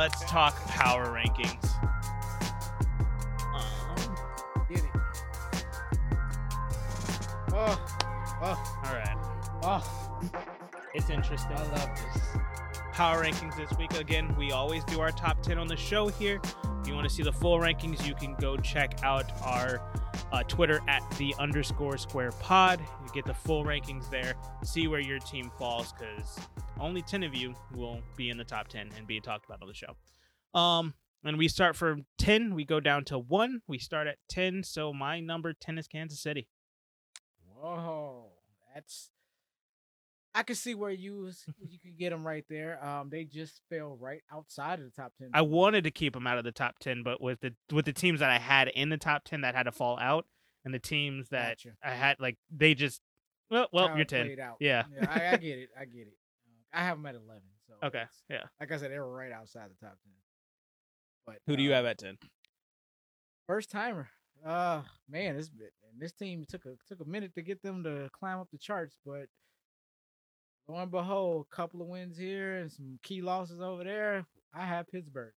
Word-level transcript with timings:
Let's 0.00 0.24
talk 0.24 0.56
power 0.64 1.08
rankings. 1.08 1.70
Um, 3.54 4.16
Get 4.66 4.78
it. 4.78 4.90
Oh, 7.52 7.86
oh, 8.40 8.80
all 8.86 8.94
right, 8.94 9.16
oh! 9.62 10.20
it's 10.94 11.10
interesting. 11.10 11.52
I 11.52 11.62
love 11.64 11.90
this. 12.14 12.22
power 12.94 13.22
rankings 13.22 13.54
this 13.58 13.76
week. 13.76 13.92
Again, 13.92 14.34
we 14.38 14.52
always 14.52 14.84
do 14.84 15.00
our 15.00 15.12
top 15.12 15.42
10 15.42 15.58
on 15.58 15.66
the 15.66 15.76
show 15.76 16.08
here. 16.08 16.40
If 16.80 16.88
you 16.88 16.94
want 16.94 17.06
to 17.06 17.14
see 17.14 17.22
the 17.22 17.30
full 17.34 17.58
rankings, 17.58 18.06
you 18.06 18.14
can 18.14 18.34
go 18.36 18.56
check 18.56 19.00
out 19.02 19.30
our 19.42 19.82
uh, 20.32 20.42
Twitter 20.44 20.80
at 20.88 21.02
the 21.18 21.34
underscore 21.38 21.98
square 21.98 22.32
pod. 22.32 22.80
Get 23.12 23.24
the 23.24 23.34
full 23.34 23.64
rankings 23.64 24.08
there. 24.10 24.34
See 24.62 24.86
where 24.86 25.00
your 25.00 25.18
team 25.18 25.50
falls 25.58 25.92
because 25.92 26.38
only 26.78 27.02
10 27.02 27.22
of 27.24 27.34
you 27.34 27.54
will 27.74 28.00
be 28.16 28.30
in 28.30 28.36
the 28.36 28.44
top 28.44 28.68
10 28.68 28.90
and 28.96 29.06
be 29.06 29.20
talked 29.20 29.46
about 29.46 29.60
on 29.62 29.68
the 29.68 29.74
show. 29.74 29.96
Um, 30.58 30.94
and 31.24 31.36
we 31.36 31.48
start 31.48 31.76
from 31.76 32.06
10, 32.18 32.54
we 32.54 32.64
go 32.64 32.80
down 32.80 33.04
to 33.06 33.18
1. 33.18 33.62
We 33.66 33.78
start 33.78 34.06
at 34.06 34.16
10. 34.28 34.62
So 34.62 34.92
my 34.92 35.20
number 35.20 35.52
10 35.52 35.78
is 35.78 35.86
Kansas 35.86 36.20
City. 36.20 36.48
Whoa, 37.60 38.30
that's. 38.74 39.10
I 40.34 40.44
can 40.44 40.54
see 40.54 40.74
where 40.76 40.92
you 40.92 41.30
you 41.58 41.78
could 41.78 41.98
get 41.98 42.10
them 42.10 42.24
right 42.24 42.44
there. 42.48 42.82
Um, 42.84 43.10
they 43.10 43.24
just 43.24 43.60
fell 43.68 43.98
right 44.00 44.22
outside 44.32 44.78
of 44.78 44.84
the 44.84 44.92
top 44.92 45.12
ten. 45.18 45.30
I 45.34 45.42
wanted 45.42 45.82
to 45.84 45.90
keep 45.90 46.14
them 46.14 46.26
out 46.26 46.38
of 46.38 46.44
the 46.44 46.52
top 46.52 46.78
10, 46.78 47.02
but 47.02 47.20
with 47.20 47.40
the 47.40 47.52
with 47.72 47.84
the 47.84 47.92
teams 47.92 48.20
that 48.20 48.30
I 48.30 48.38
had 48.38 48.68
in 48.68 48.90
the 48.90 48.96
top 48.96 49.24
10 49.24 49.40
that 49.40 49.56
had 49.56 49.64
to 49.64 49.72
fall 49.72 49.98
out 49.98 50.26
and 50.64 50.72
the 50.74 50.78
teams 50.78 51.28
that 51.30 51.58
Gotcha. 51.58 51.76
I 51.82 51.90
had 51.92 52.20
like 52.20 52.36
they 52.50 52.74
just 52.74 53.00
well, 53.50 53.68
well, 53.72 53.88
How 53.88 53.96
you're 53.96 54.04
10. 54.04 54.26
played 54.26 54.38
out. 54.40 54.56
Yeah. 54.60 54.84
I, 55.08 55.28
I 55.32 55.36
get 55.38 55.58
it. 55.58 55.70
I 55.78 55.84
get 55.84 56.06
it. 56.06 56.14
Uh, 56.72 56.78
I 56.78 56.84
have 56.84 56.96
them 56.98 57.06
at 57.06 57.14
eleven. 57.14 57.42
So 57.66 57.74
Okay. 57.86 58.04
Yeah. 58.28 58.44
like 58.60 58.70
I 58.72 58.76
said, 58.76 58.90
they 58.92 58.98
were 58.98 59.12
right 59.12 59.32
outside 59.32 59.68
the 59.70 59.86
top 59.86 59.96
ten. 60.04 60.12
But 61.26 61.38
Who 61.46 61.56
do 61.56 61.62
you 61.62 61.72
uh, 61.72 61.76
have 61.76 61.84
at 61.86 61.98
10? 61.98 62.16
First 63.46 63.70
timer. 63.70 64.08
Uh 64.44 64.82
man, 65.08 65.36
this 65.36 65.48
bit 65.48 65.72
and 65.92 66.00
this 66.00 66.12
team 66.12 66.44
took 66.48 66.64
a 66.66 66.74
took 66.88 67.00
a 67.00 67.08
minute 67.08 67.34
to 67.34 67.42
get 67.42 67.62
them 67.62 67.82
to 67.84 68.08
climb 68.18 68.38
up 68.38 68.48
the 68.52 68.58
charts, 68.58 68.96
but 69.04 69.26
lo 70.68 70.76
and 70.78 70.90
behold, 70.90 71.46
a 71.50 71.54
couple 71.56 71.82
of 71.82 71.88
wins 71.88 72.16
here 72.16 72.56
and 72.58 72.70
some 72.70 72.98
key 73.02 73.20
losses 73.22 73.60
over 73.60 73.84
there. 73.84 74.24
I 74.54 74.64
have 74.64 74.88
Pittsburgh. 74.88 75.32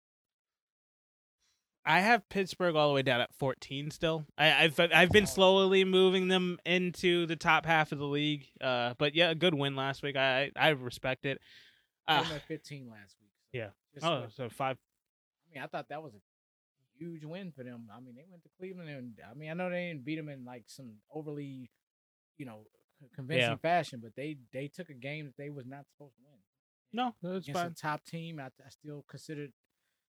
I 1.85 1.99
have 2.01 2.27
Pittsburgh 2.29 2.75
all 2.75 2.89
the 2.89 2.93
way 2.93 3.01
down 3.01 3.21
at 3.21 3.33
14 3.35 3.89
still. 3.91 4.25
I, 4.37 4.65
I've 4.65 4.79
I've 4.79 5.09
been 5.11 5.25
slowly 5.25 5.83
moving 5.83 6.27
them 6.27 6.59
into 6.65 7.25
the 7.25 7.35
top 7.35 7.65
half 7.65 7.91
of 7.91 7.97
the 7.97 8.05
league. 8.05 8.45
Uh, 8.61 8.93
but 8.99 9.15
yeah, 9.15 9.31
a 9.31 9.35
good 9.35 9.53
win 9.55 9.75
last 9.75 10.03
week. 10.03 10.15
I 10.15 10.51
I 10.55 10.69
respect 10.69 11.25
it. 11.25 11.39
I 12.07 12.13
Uh, 12.13 12.17
had 12.23 12.25
them 12.31 12.35
at 12.37 12.47
15 12.47 12.89
last 12.89 13.15
week. 13.19 13.31
so 13.51 13.57
yeah. 13.57 14.07
oh, 14.07 14.21
what- 14.21 14.31
so 14.33 14.49
five. 14.49 14.77
I 14.77 15.53
mean, 15.55 15.63
I 15.63 15.67
thought 15.67 15.89
that 15.89 16.01
was 16.03 16.13
a 16.13 16.19
huge 16.97 17.25
win 17.25 17.51
for 17.51 17.63
them. 17.63 17.89
I 17.95 17.99
mean, 17.99 18.15
they 18.15 18.25
went 18.29 18.43
to 18.43 18.49
Cleveland, 18.57 18.89
and 18.89 19.13
I 19.29 19.33
mean, 19.33 19.49
I 19.49 19.53
know 19.53 19.69
they 19.69 19.87
didn't 19.87 20.05
beat 20.05 20.15
them 20.17 20.29
in 20.29 20.45
like 20.45 20.63
some 20.67 20.93
overly, 21.13 21.69
you 22.37 22.45
know, 22.45 22.65
c- 23.01 23.07
convincing 23.15 23.57
fashion, 23.57 23.99
but 24.03 24.15
they 24.15 24.37
they 24.53 24.67
took 24.67 24.89
a 24.89 24.93
game 24.93 25.25
that 25.25 25.35
they 25.37 25.49
was 25.49 25.65
not 25.65 25.85
supposed 25.87 26.15
to 26.15 26.21
win. 26.25 26.37
No, 26.93 27.15
that's 27.23 27.47
Against 27.47 27.61
fine. 27.61 27.71
a 27.71 27.73
top 27.73 28.05
team, 28.05 28.39
I, 28.39 28.45
I 28.45 28.69
still 28.69 29.03
considered 29.09 29.51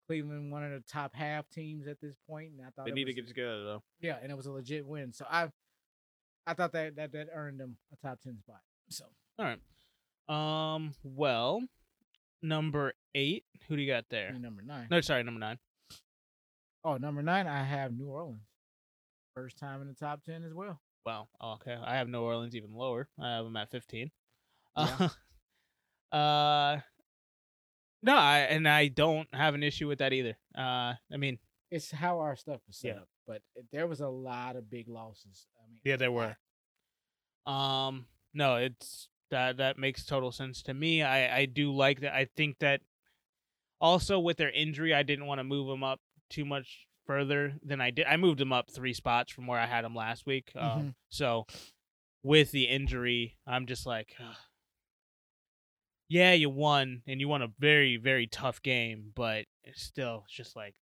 Cleveland 0.08 0.52
one 0.52 0.64
of 0.64 0.72
the 0.72 0.84
top 0.92 1.16
half 1.16 1.50
teams 1.50 1.88
at 1.88 2.00
this 2.02 2.16
point, 2.30 2.52
and 2.52 2.62
I 2.62 2.70
thought 2.70 2.86
They 2.86 2.92
need 2.92 3.06
to 3.06 3.14
get 3.14 3.28
together 3.28 3.64
though. 3.64 3.84
yeah, 4.02 4.18
and 4.22 4.32
it 4.32 4.36
was 4.36 4.46
a 4.46 4.52
legit 4.52 4.86
win. 4.86 5.14
So 5.14 5.26
I, 5.30 5.50
I 6.46 6.54
thought 6.54 6.74
that 6.74 6.96
that 6.98 7.12
that 7.14 7.28
earned 7.34 7.60
them 7.60 7.78
a 7.92 8.08
top 8.08 8.20
ten 8.22 8.38
spot. 8.40 8.62
So 8.90 9.06
All 9.40 9.46
right. 9.46 9.60
Um. 10.30 10.94
Well, 11.04 11.62
number 12.42 12.94
eight. 13.16 13.46
Who 13.68 13.76
do 13.76 13.82
you 13.82 13.92
got 13.92 14.06
there? 14.10 14.34
number 14.34 14.62
nine. 14.62 14.88
No, 14.92 15.02
sorry, 15.02 15.24
number 15.24 15.40
nine. 15.40 15.58
Oh, 16.86 16.98
number 16.98 17.22
nine, 17.22 17.48
I 17.48 17.64
have 17.64 17.94
New 17.98 18.08
Orleans. 18.08 18.42
First 19.36 19.58
time 19.58 19.82
in 19.82 19.88
the 19.88 19.94
top 19.94 20.24
ten 20.24 20.44
as 20.44 20.54
well. 20.54 20.82
Wow. 21.06 21.28
Okay. 21.42 21.76
I 21.84 21.96
have 21.96 22.08
New 22.08 22.22
Orleans 22.22 22.56
even 22.56 22.74
lower. 22.74 23.08
I 23.20 23.36
have 23.36 23.46
them 23.46 23.56
at 23.58 23.72
15. 23.72 24.12
Yeah. 24.78 25.10
Uh, 26.12 26.16
uh 26.16 26.80
no, 28.04 28.16
I 28.16 28.40
and 28.42 28.68
I 28.68 28.90
don't 28.90 29.28
have 29.34 29.56
an 29.56 29.64
issue 29.64 29.88
with 29.88 30.00
that 30.00 30.14
either. 30.14 30.38
Uh 30.56 30.94
I 31.12 31.18
mean, 31.18 31.40
it's 31.72 31.90
how 31.92 32.20
our 32.20 32.36
stuff 32.36 32.62
was 32.68 32.78
set 32.78 32.96
Yeah. 32.96 33.02
up. 33.02 33.08
But 33.26 33.42
there 33.72 33.88
was 33.88 34.02
a 34.02 34.10
lot 34.10 34.56
of 34.58 34.70
big 34.70 34.88
losses. 34.90 35.48
I 35.64 35.72
mean, 35.72 35.80
yeah, 35.84 35.96
there 35.96 36.12
were. 36.12 36.36
Um 37.46 38.06
no, 38.34 38.56
it's 38.58 39.10
that 39.32 39.58
that 39.58 39.78
makes 39.78 40.06
total 40.06 40.32
sense 40.32 40.62
to 40.64 40.74
me. 40.74 41.02
I 41.02 41.40
I 41.40 41.46
do 41.46 41.74
like 41.74 42.02
that. 42.02 42.14
I 42.14 42.26
think 42.36 42.60
that 42.60 42.82
also 43.82 44.20
with 44.20 44.38
their 44.38 44.52
injury, 44.52 44.94
I 44.94 45.04
didn't 45.04 45.26
want 45.26 45.40
to 45.40 45.44
move 45.44 45.68
them 45.68 45.84
up 45.84 46.00
too 46.30 46.46
much 46.46 46.88
further 47.06 47.56
than 47.64 47.82
I 47.82 47.92
did. 47.92 48.06
I 48.06 48.16
moved 48.18 48.40
them 48.40 48.54
up 48.54 48.72
3 48.72 48.94
spots 48.94 49.32
from 49.32 49.46
where 49.46 49.60
I 49.60 49.66
had 49.66 49.84
them 49.84 49.96
last 49.96 50.26
week. 50.26 50.52
Um 50.56 50.62
Mhm. 50.84 50.96
so 51.10 51.46
with 52.24 52.52
the 52.52 52.66
injury, 52.70 53.38
I'm 53.46 53.66
just 53.66 53.86
like 53.86 54.16
"Ugh." 54.20 54.36
Yeah, 56.14 56.34
you 56.34 56.50
won 56.50 57.02
and 57.08 57.20
you 57.20 57.28
won 57.28 57.42
a 57.42 57.48
very 57.60 57.98
very 57.98 58.28
tough 58.28 58.62
game, 58.62 59.12
but 59.16 59.46
it's 59.64 59.82
still 59.82 60.24
it's 60.28 60.36
just 60.36 60.56
like 60.56 60.76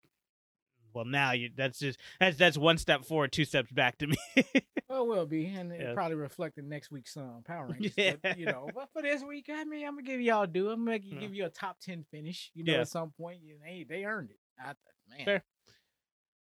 well 0.94 1.06
now 1.06 1.32
you 1.34 1.50
that's 1.56 1.78
just 1.80 2.00
that's 2.20 2.38
that's 2.38 2.58
one 2.58 2.78
step 2.78 3.06
forward, 3.06 3.32
two 3.32 3.46
steps 3.46 3.72
back 3.72 3.98
to 4.00 4.08
me. 4.08 4.18
Well, 4.92 5.04
it 5.04 5.08
will 5.08 5.26
be, 5.28 5.46
and 5.46 5.72
it 5.72 5.80
Yeah. 5.82 5.94
probably 5.94 6.16
reflected 6.16 6.66
next 6.66 6.90
week's 6.90 7.16
um, 7.16 7.44
power 7.46 7.68
rankings. 7.72 7.94
Yeah. 7.96 8.16
But, 8.24 8.40
you 8.40 8.48
know, 8.48 8.68
but 8.74 8.90
for 8.92 9.04
this 9.04 9.22
week, 9.22 9.48
I 9.54 9.64
mean, 9.64 9.86
I'm 9.86 9.92
gonna 9.94 10.02
give 10.02 10.20
y'all 10.20 10.48
due. 10.48 10.72
I'm 10.72 10.84
gonna 10.84 10.98
give 10.98 11.32
you 11.36 11.46
a 11.46 11.50
top 11.50 11.78
ten 11.80 12.04
finish. 12.10 12.50
You 12.56 12.64
know, 12.64 12.74
Yeah. 12.74 12.80
at 12.80 12.88
some 12.88 13.12
point, 13.12 13.42
you 13.44 13.58
they 13.64 13.86
they 13.88 14.04
earned 14.06 14.32
it. 14.32 14.40
I, 14.60 14.74
man, 15.16 15.26
Fair. 15.26 15.44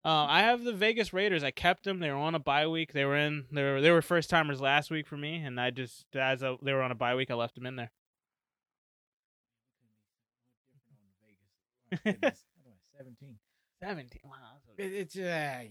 Uh, 0.05 0.25
I 0.29 0.43
have 0.43 0.63
the 0.63 0.71
Vegas 0.71 1.11
Raiders. 1.11 1.43
I 1.43 1.51
kept 1.51 1.83
them. 1.83 1.99
They 1.99 2.09
were 2.09 2.15
on 2.15 2.33
a 2.33 2.39
bye 2.39 2.67
week. 2.67 2.93
They 2.93 3.03
were 3.03 3.17
in. 3.17 3.43
They 3.51 3.61
were 3.61 3.81
they 3.81 3.91
were 3.91 4.01
first 4.01 4.29
timers 4.29 4.61
last 4.61 4.89
week 4.89 5.05
for 5.05 5.17
me, 5.17 5.35
and 5.43 5.59
I 5.59 5.71
just 5.71 6.05
as 6.15 6.41
a, 6.41 6.55
they 6.61 6.71
were 6.71 6.81
on 6.81 6.91
a 6.91 6.95
bye 6.95 7.15
week, 7.15 7.29
I 7.29 7.33
left 7.33 7.55
them 7.55 7.65
in 7.65 7.75
there. 7.75 7.91
Oh, 11.93 11.97
goodness. 12.03 12.45
What 12.55 12.67
am 12.67 12.73
I, 12.73 12.97
Seventeen. 12.97 13.35
Seventeen. 13.81 14.21
Wow. 14.25 14.57
It, 14.77 14.93
it's 14.93 15.15
uh, 15.15 15.19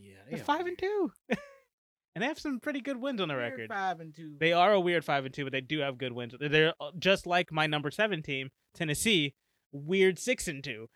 yeah. 0.00 0.14
They're 0.30 0.38
five 0.38 0.66
and 0.66 0.78
two, 0.78 1.12
and 1.28 2.22
they 2.22 2.26
have 2.26 2.38
some 2.38 2.58
pretty 2.60 2.80
good 2.80 2.96
wins 3.00 3.20
on 3.20 3.28
the 3.28 3.34
weird 3.34 3.52
record. 3.52 3.68
Five 3.68 4.00
and 4.00 4.14
two. 4.14 4.36
They 4.40 4.52
are 4.52 4.72
a 4.72 4.80
weird 4.80 5.04
five 5.04 5.24
and 5.24 5.34
two, 5.34 5.44
but 5.44 5.52
they 5.52 5.60
do 5.60 5.80
have 5.80 5.98
good 5.98 6.12
wins. 6.12 6.34
They're 6.40 6.72
uh, 6.80 6.90
just 6.98 7.26
like 7.26 7.52
my 7.52 7.66
number 7.66 7.90
seven 7.90 8.22
team, 8.22 8.50
Tennessee, 8.74 9.34
weird 9.72 10.18
six 10.18 10.48
and 10.48 10.62
two. 10.64 10.88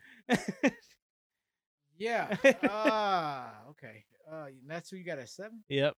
yeah. 1.98 2.34
Ah, 2.68 3.52
okay. 3.70 4.04
Uh, 4.30 4.46
that's 4.66 4.90
who 4.90 4.96
you 4.96 5.04
got 5.04 5.18
at 5.18 5.28
seven. 5.28 5.62
yep. 5.68 5.94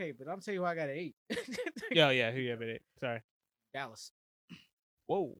Okay, 0.00 0.12
but 0.12 0.28
I'm 0.28 0.40
telling 0.40 0.56
you 0.56 0.60
who 0.62 0.66
I 0.66 0.74
got 0.74 0.88
at 0.88 0.96
eight. 0.96 1.14
Yeah, 1.92 2.10
yeah. 2.10 2.32
Who 2.32 2.40
you 2.40 2.50
have 2.50 2.62
at 2.62 2.68
eight? 2.68 2.82
Sorry. 2.98 3.20
Dallas 3.74 4.10
Whoa. 5.06 5.36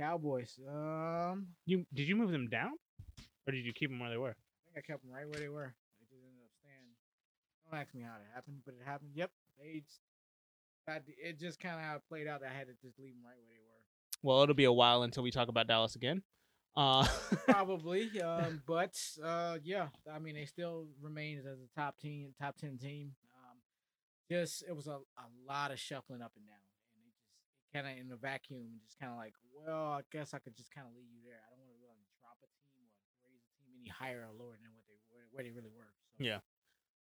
Cowboys. 0.00 0.58
Um, 0.68 1.48
You 1.66 1.84
did 1.92 2.08
you 2.08 2.16
move 2.16 2.30
them 2.32 2.48
down, 2.48 2.72
or 3.46 3.52
did 3.52 3.64
you 3.64 3.72
keep 3.72 3.90
them 3.90 4.00
where 4.00 4.10
they 4.10 4.16
were? 4.16 4.30
I 4.30 4.72
think 4.72 4.76
I 4.78 4.92
kept 4.92 5.02
them 5.02 5.12
right 5.12 5.28
where 5.28 5.38
they 5.40 5.48
were. 5.48 5.74
They 6.00 6.06
just 6.10 6.24
ended 6.24 6.42
up 6.44 6.50
staying. 6.60 6.88
Don't 7.70 7.78
ask 7.80 7.94
me 7.94 8.02
how 8.02 8.16
it 8.16 8.26
happened, 8.34 8.62
but 8.64 8.74
it 8.74 8.80
happened. 8.84 9.10
Yep. 9.14 9.30
They. 9.60 9.80
just- 9.80 10.00
I, 10.88 10.98
it 11.22 11.38
just 11.38 11.60
kind 11.60 11.76
of 11.78 11.82
how 11.84 11.96
it 11.96 12.02
played 12.08 12.26
out. 12.26 12.40
That 12.40 12.50
I 12.50 12.54
had 12.58 12.66
to 12.66 12.72
just 12.82 12.98
leave 12.98 13.12
them 13.12 13.22
right 13.22 13.36
where 13.36 13.46
they 13.46 13.60
were. 13.62 13.78
Well, 14.22 14.42
it'll 14.42 14.54
be 14.56 14.64
a 14.64 14.72
while 14.72 15.02
until 15.02 15.22
we 15.22 15.30
talk 15.30 15.48
about 15.48 15.66
Dallas 15.68 15.94
again. 15.94 16.22
Uh, 16.74 17.06
Probably. 17.48 18.20
Um, 18.20 18.62
but 18.66 18.98
uh, 19.22 19.58
yeah, 19.62 19.88
I 20.12 20.18
mean, 20.18 20.34
they 20.34 20.46
still 20.46 20.86
remain 21.00 21.38
as 21.40 21.44
a 21.46 21.78
top 21.80 21.98
team, 22.00 22.32
top 22.40 22.56
ten 22.56 22.76
team. 22.78 23.12
Um, 23.36 23.58
just 24.30 24.64
it 24.66 24.74
was 24.74 24.86
a, 24.88 24.92
a 25.18 25.26
lot 25.46 25.70
of 25.70 25.78
shuffling 25.78 26.22
up 26.22 26.32
and 26.36 26.46
down, 26.46 26.56
and 26.56 26.64
it 26.64 26.66
just 26.66 26.69
kind 27.72 27.86
of 27.86 27.92
in 27.98 28.10
a 28.12 28.16
vacuum, 28.16 28.60
and 28.66 28.80
just 28.82 28.98
kind 28.98 29.12
of 29.12 29.18
like, 29.18 29.34
well, 29.54 29.92
I 29.98 30.02
guess 30.12 30.34
I 30.34 30.38
could 30.38 30.56
just 30.56 30.70
kind 30.74 30.86
of 30.86 30.94
leave 30.94 31.08
you 31.12 31.22
there. 31.24 31.38
I 31.40 31.54
don't 31.56 31.64
want 31.66 31.78
to 31.78 31.82
really 31.82 32.04
drop 32.20 32.36
a 32.42 32.48
team 32.66 32.82
or 32.86 33.14
raise 33.26 33.42
a 33.42 33.52
team 33.58 33.70
any 33.80 33.88
higher 33.90 34.26
or 34.26 34.32
lower 34.36 34.56
than 34.60 34.70
what 34.74 34.84
they 34.88 34.98
where, 35.10 35.44
they 35.44 35.50
really 35.50 35.70
were. 35.76 35.90
So 36.18 36.24
Yeah. 36.24 36.40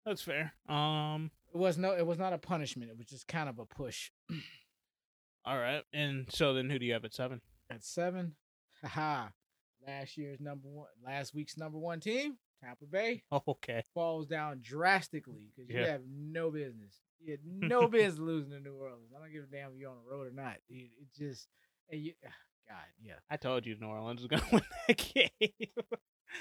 that's 0.05 0.21
fair. 0.21 0.53
Um, 0.67 1.31
it 1.53 1.57
was 1.57 1.77
no, 1.77 1.91
it 1.95 2.05
was 2.05 2.17
not 2.17 2.33
a 2.33 2.37
punishment. 2.37 2.89
It 2.91 2.97
was 2.97 3.07
just 3.07 3.27
kind 3.27 3.47
of 3.49 3.59
a 3.59 3.65
push. 3.65 4.11
all 5.45 5.57
right. 5.57 5.83
And 5.93 6.25
so 6.31 6.53
then, 6.53 6.69
who 6.69 6.79
do 6.79 6.85
you 6.85 6.93
have 6.93 7.05
at 7.05 7.13
seven? 7.13 7.41
At 7.69 7.83
seven, 7.83 8.35
haha, 8.83 9.29
last 9.87 10.17
year's 10.17 10.39
number 10.39 10.67
one, 10.67 10.87
last 11.05 11.33
week's 11.33 11.57
number 11.57 11.77
one 11.79 11.99
team, 11.99 12.37
Tampa 12.63 12.85
Bay. 12.85 13.23
Okay. 13.47 13.83
falls 13.93 14.27
down 14.27 14.59
drastically 14.61 15.49
because 15.55 15.69
you 15.69 15.79
Yeah. 15.79 15.87
have 15.93 16.01
no 16.07 16.51
business. 16.51 17.01
You 17.25 17.31
had 17.31 17.39
no 17.43 17.87
business 17.87 18.19
losing 18.19 18.51
to 18.51 18.59
New 18.59 18.75
Orleans. 18.75 19.11
I 19.15 19.19
don't 19.19 19.33
give 19.33 19.43
a 19.43 19.47
damn 19.47 19.71
if 19.71 19.77
you're 19.79 19.89
on 19.89 19.97
the 20.05 20.11
road 20.15 20.27
or 20.27 20.31
not. 20.31 20.57
It, 20.69 20.91
it 21.01 21.07
just, 21.17 21.47
you, 21.89 22.13
God, 22.67 22.77
yeah. 23.03 23.13
I 23.31 23.37
told 23.37 23.65
you 23.65 23.75
New 23.79 23.87
Orleans 23.87 24.21
was 24.21 24.27
gonna 24.29 24.43
win 24.51 24.61
that 24.87 24.97
game. 25.13 25.29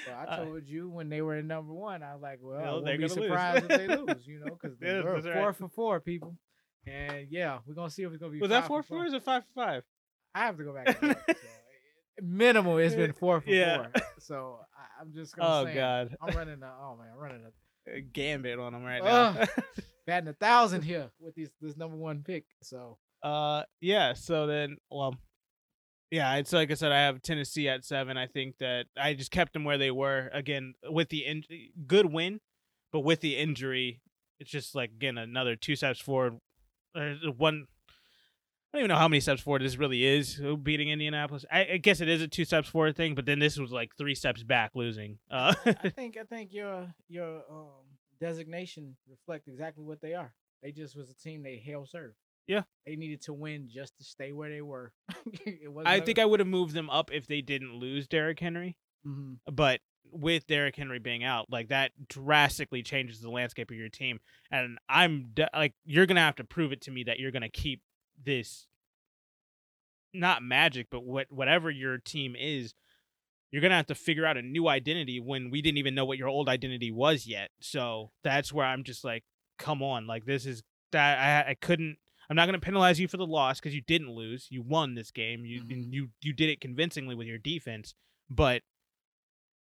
Well, 0.07 0.17
I 0.19 0.25
Uh, 0.29 0.45
told 0.45 0.67
you 0.67 0.91
when 0.91 1.09
they 1.09 1.23
were 1.23 1.37
in 1.37 1.47
number 1.47 1.73
one, 1.73 2.03
I 2.03 2.13
was 2.13 2.23
like, 2.23 2.39
well, 2.43 2.61
Well, 2.61 2.69
I 2.69 2.73
won't 2.73 2.85
they're 2.85 2.99
be 2.99 3.09
gonna 3.09 3.15
lose. 3.21 3.25
surprised 3.31 3.65
if 3.65 3.69
they 3.71 3.89
lose, 3.89 4.27
you 4.27 4.41
know, 4.41 4.59
because 4.61 4.77
Yeah, 4.83 5.03
they're 5.03 5.23
four 5.23 5.47
right. 5.47 5.57
for 5.57 5.69
four, 5.69 6.01
people. 6.01 6.37
And 6.87 7.29
yeah, 7.31 7.59
we're 7.67 7.75
gonna 7.75 7.89
see 7.89 8.03
if 8.03 8.11
it's 8.13 8.19
gonna 8.21 8.33
be. 8.33 8.41
was 8.41 8.51
that 8.51 8.67
four 8.67 8.83
for 8.83 8.89
four 8.89 9.07
or 9.07 9.21
five 9.21 9.45
for 9.45 9.53
five? 9.55 9.83
I 10.35 10.41
have 10.47 10.59
to 10.59 10.65
go 10.65 10.75
back. 10.75 10.99
So 11.01 11.15
minimal. 12.23 12.77
It's 12.79 12.95
been 12.95 13.13
four 13.13 13.41
for 13.41 13.49
Yeah. 13.51 13.77
four. 13.77 14.03
So 14.19 14.59
I, 14.77 15.01
I'm 15.01 15.13
just 15.15 15.35
gonna 15.37 15.49
Oh 15.49 15.65
say 15.65 15.75
god, 15.75 16.17
I'm 16.21 16.37
running 16.37 16.63
a 16.63 16.73
oh 16.83 16.97
man, 16.97 17.09
I'm 17.15 17.19
running 17.19 17.43
a 17.47 17.51
a 17.97 18.01
gambit 18.01 18.59
on 18.59 18.73
them 18.73 18.83
right 18.85 19.03
now. 19.03 19.37
Ugh. 19.39 19.49
Batting 20.07 20.29
a 20.29 20.33
thousand 20.35 20.83
here 20.83 21.11
with 21.21 21.35
these 21.35 21.51
this 21.61 21.77
number 21.77 21.97
one 21.97 22.23
pick. 22.23 22.45
So 22.63 22.99
Uh, 23.23 23.63
yeah. 23.81 24.13
So 24.15 24.47
then, 24.47 24.77
well, 24.91 25.17
yeah. 26.11 26.35
It's 26.37 26.53
like 26.53 26.71
I 26.71 26.75
said, 26.75 26.93
I 26.93 27.01
have 27.07 27.23
Tennessee 27.23 27.69
at 27.69 27.85
seven. 27.85 28.17
I 28.17 28.27
think 28.27 28.59
that 28.59 28.87
I 28.97 29.15
just 29.15 29.31
kept 29.31 29.53
them 29.53 29.65
where 29.65 29.79
they 29.79 29.91
were. 29.91 30.31
Again, 30.33 30.75
with 30.89 31.09
the 31.09 31.25
in- 31.25 31.45
good 31.87 32.07
win, 32.13 32.41
but 32.93 33.01
with 33.01 33.21
the 33.21 33.37
injury, 33.37 34.01
it's 34.41 34.51
just 34.51 34.75
like 34.75 34.91
again 34.91 35.17
another 35.19 35.57
two 35.57 35.77
steps 35.77 36.01
forward. 36.01 36.39
Uh, 36.95 37.15
one. 37.37 37.67
I 38.73 38.79
don't 38.79 38.87
even 38.87 38.89
know 38.89 38.99
how 38.99 39.07
many 39.07 39.21
steps 39.21 39.41
forward 39.41 39.63
this 39.63 39.77
really 39.79 40.05
is. 40.05 40.41
Beating 40.65 40.89
Indianapolis, 40.91 41.45
I, 41.51 41.65
I 41.75 41.77
guess 41.77 42.01
it 42.01 42.09
is 42.09 42.21
a 42.23 42.27
two 42.27 42.45
steps 42.45 42.69
forward 42.69 42.97
thing, 42.97 43.15
but 43.15 43.25
then 43.25 43.39
this 43.39 43.57
was 43.57 43.71
like 43.71 43.97
three 43.97 44.17
steps 44.17 44.43
back, 44.43 44.73
losing. 44.75 45.19
Uh, 45.31 45.55
I 45.65 45.89
think 45.91 46.17
I 46.17 46.25
think 46.25 46.53
your 46.53 46.93
your 47.09 47.37
um, 47.49 47.84
designation 48.21 48.97
reflect 49.09 49.49
exactly 49.49 49.85
what 49.85 50.01
they 50.01 50.15
are. 50.15 50.33
They 50.63 50.73
just 50.73 50.97
was 50.97 51.11
a 51.11 51.15
team 51.15 51.43
they 51.43 51.63
held 51.65 51.89
serve. 51.91 52.13
Yeah. 52.47 52.63
they 52.85 52.97
needed 52.97 53.23
to 53.23 53.33
win 53.33 53.71
just 53.73 53.97
to 53.97 54.05
stay 54.05 54.33
where 54.33 54.51
they 54.51 54.61
were. 54.61 54.93
it 55.47 55.73
wasn't 55.73 55.89
I 55.89 56.01
think 56.01 56.19
I 56.19 56.27
would 56.27 56.41
have 56.41 56.47
moved 56.47 56.75
them 56.75 56.91
up 56.91 57.11
if 57.11 57.27
they 57.27 57.41
didn't 57.41 57.75
lose 57.77 58.07
Derrick 58.07 58.39
Henry. 58.41 58.77
Mhm. 59.07 59.39
but 59.51 59.81
with 60.11 60.47
Derrick 60.47 60.77
Henry 60.77 60.99
being 60.99 61.25
out, 61.25 61.47
like 61.51 61.69
that 61.69 61.93
drastically 62.09 62.83
changes 62.83 63.21
the 63.21 63.31
landscape 63.31 63.71
of 63.71 63.77
your 63.77 63.89
team. 63.89 64.21
And 64.51 64.79
I'm 64.89 65.31
de- 65.35 65.49
like, 65.55 65.75
you're 65.85 66.07
gonna 66.07 66.21
have 66.21 66.37
to 66.37 66.45
prove 66.45 66.73
it 66.73 66.83
to 66.83 66.91
me 66.91 67.05
that 67.05 67.19
you're 67.19 67.31
gonna 67.33 67.49
keep 67.49 67.81
this, 68.23 68.67
not 70.13 70.43
magic, 70.43 70.89
but 70.91 71.03
what 71.05 71.27
whatever 71.31 71.71
your 71.71 71.99
team 71.99 72.37
is, 72.39 72.75
you're 73.55 73.63
gonna 73.63 73.77
have 73.77 73.87
to 73.87 73.95
figure 73.95 74.27
out 74.27 74.37
a 74.37 74.43
new 74.43 74.67
identity 74.69 75.21
when 75.21 75.49
we 75.51 75.63
didn't 75.63 75.79
even 75.79 75.95
know 75.95 76.05
what 76.05 76.19
your 76.19 76.27
old 76.29 76.49
identity 76.49 76.91
was 76.91 77.25
yet. 77.27 77.51
So 77.61 78.11
that's 78.25 78.53
where 78.53 78.67
I'm 78.67 78.83
just 78.83 79.05
like, 79.05 79.23
come 79.59 79.81
on, 79.81 80.07
like 80.09 80.25
this 80.25 80.45
is 80.45 80.63
that 80.91 81.19
I 81.47 81.51
I 81.51 81.55
couldn't. 81.55 81.99
I'm 82.29 82.37
not 82.37 82.47
going 82.47 82.59
to 82.59 82.65
penalize 82.65 82.99
you 82.99 83.07
for 83.07 83.19
the 83.19 83.27
loss 83.27 83.61
because 83.61 83.75
you 83.75 83.83
didn't 83.87 84.11
lose. 84.11 84.49
You 84.51 84.63
won 84.63 84.95
this 84.95 85.11
game. 85.11 85.45
You 85.45 85.63
Mhm. 85.63 85.93
you 85.93 86.09
you 86.23 86.33
did 86.33 86.51
it 86.51 86.61
convincingly 86.61 87.15
with 87.15 87.27
your 87.29 87.39
defense, 87.39 87.95
but 88.29 88.63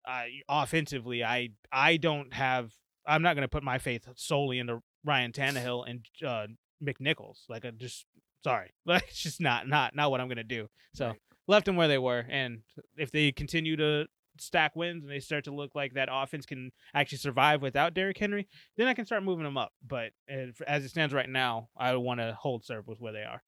uh, 0.06 0.24
offensively, 0.48 1.22
I 1.24 1.50
I 1.72 1.96
don't 1.96 2.32
have. 2.34 2.72
I'm 3.06 3.22
not 3.22 3.34
going 3.34 3.42
to 3.42 3.48
put 3.48 3.62
my 3.62 3.78
faith 3.78 4.06
solely 4.16 4.58
into 4.58 4.80
Ryan 5.04 5.32
Tannehill 5.32 5.88
and 5.88 6.04
uh, 6.26 6.46
McNichols. 6.84 7.38
Like 7.48 7.64
I 7.64 7.70
just 7.70 8.04
sorry, 8.44 8.70
like 8.86 9.04
it's 9.08 9.22
just 9.22 9.40
not 9.40 9.68
not 9.68 9.94
not 9.94 10.10
what 10.10 10.20
I'm 10.20 10.28
going 10.28 10.36
to 10.36 10.44
do. 10.44 10.68
So 10.94 11.08
Right. 11.08 11.18
Left 11.50 11.66
them 11.66 11.76
where 11.76 11.88
they 11.88 11.98
were, 11.98 12.24
and 12.30 12.60
if 12.96 13.10
they 13.10 13.32
continue 13.32 13.76
to 13.76 14.06
stack 14.38 14.74
wins 14.76 15.02
and 15.02 15.12
they 15.12 15.18
start 15.18 15.44
to 15.44 15.50
look 15.50 15.74
like 15.74 15.94
that 15.94 16.08
offense 16.10 16.46
can 16.46 16.70
actually 16.94 17.18
survive 17.18 17.60
without 17.60 17.92
Derrick 17.92 18.16
Henry, 18.16 18.48
then 18.76 18.86
I 18.86 18.94
can 18.94 19.04
start 19.04 19.24
moving 19.24 19.44
them 19.44 19.58
up. 19.58 19.72
But 19.86 20.12
uh, 20.32 20.46
as 20.66 20.84
it 20.84 20.90
stands 20.90 21.12
right 21.12 21.28
now, 21.28 21.68
I 21.76 21.94
want 21.96 22.20
to 22.20 22.36
hold 22.40 22.64
serve 22.64 22.86
with 22.86 23.00
where 23.00 23.12
they 23.12 23.24
are. 23.24 23.42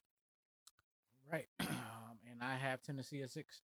Right. 1.32 1.46
Um, 2.12 2.18
and 2.30 2.42
I 2.42 2.56
have 2.56 2.82
Tennessee 2.82 3.22
at 3.22 3.30
six. 3.30 3.62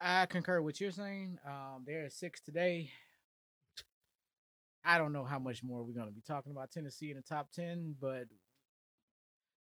I 0.00 0.26
concur 0.26 0.60
with 0.60 0.80
you're 0.80 0.90
saying. 0.90 1.38
Um, 1.46 1.84
they're 1.86 2.04
at 2.04 2.12
six 2.12 2.40
today. 2.40 2.90
I 4.84 4.98
don't 4.98 5.12
know 5.12 5.24
how 5.24 5.38
much 5.38 5.62
more 5.62 5.82
we're 5.82 5.94
going 5.94 6.08
to 6.08 6.12
be 6.12 6.20
talking 6.20 6.52
about 6.52 6.70
Tennessee 6.70 7.10
in 7.10 7.16
the 7.16 7.22
top 7.22 7.50
ten, 7.52 7.94
but 8.00 8.24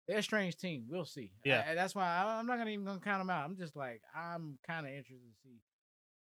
they're 0.07 0.17
a 0.19 0.23
strange 0.23 0.57
team. 0.57 0.85
We'll 0.89 1.05
see. 1.05 1.31
Yeah. 1.45 1.65
I- 1.69 1.75
that's 1.75 1.95
why 1.95 2.03
I, 2.05 2.39
I'm 2.39 2.45
not 2.47 2.57
gonna 2.57 2.69
even 2.71 2.85
gonna 2.85 2.99
count 2.99 3.19
them 3.21 3.29
out. 3.29 3.45
I'm 3.45 3.55
just 3.57 3.75
like 3.75 4.01
I'm 4.15 4.57
kind 4.67 4.85
of 4.85 4.91
interested 4.91 5.19
to 5.21 5.39
see. 5.43 5.61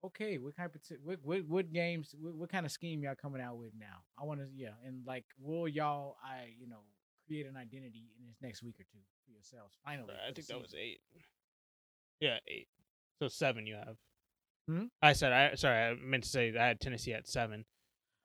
Okay, 0.06 0.38
what 0.38 0.56
kind 0.56 0.70
of 0.74 0.82
what 1.04 1.20
what, 1.24 1.46
what 1.48 1.74
games 1.74 2.14
what, 2.20 2.36
what 2.36 2.50
kind 2.52 2.66
of 2.66 2.72
scheme 2.72 3.02
y'all 3.04 3.16
coming 3.16 3.42
out 3.42 3.58
with 3.58 3.72
now? 3.78 4.04
I 4.20 4.26
want 4.26 4.40
to 4.40 4.48
yeah, 4.56 4.70
and 4.86 5.06
like 5.06 5.26
will 5.40 5.68
y'all 5.68 6.18
I 6.24 6.50
you 6.60 6.68
know 6.68 6.82
create 7.28 7.46
an 7.48 7.58
identity 7.58 8.06
in 8.20 8.26
this 8.28 8.38
next 8.42 8.64
week 8.64 8.76
or 8.80 8.84
two 8.92 9.00
for 9.26 9.32
yourselves? 9.32 9.76
Finally, 9.84 10.14
I 10.28 10.32
think 10.34 10.48
that 10.48 10.62
was 10.62 10.74
eight. 10.80 11.00
Yeah, 12.20 12.38
eight. 12.48 12.68
So 13.20 13.28
seven 13.28 13.66
you 13.68 13.76
have. 13.76 13.96
Hmm? 14.70 14.86
I 15.02 15.14
said 15.14 15.34
I 15.34 15.56
sorry 15.56 15.78
I 15.78 15.94
meant 15.96 16.24
to 16.24 16.30
say 16.30 16.54
I 16.58 16.68
had 16.68 16.80
Tennessee 16.80 17.14
at 17.14 17.28
seven. 17.28 17.66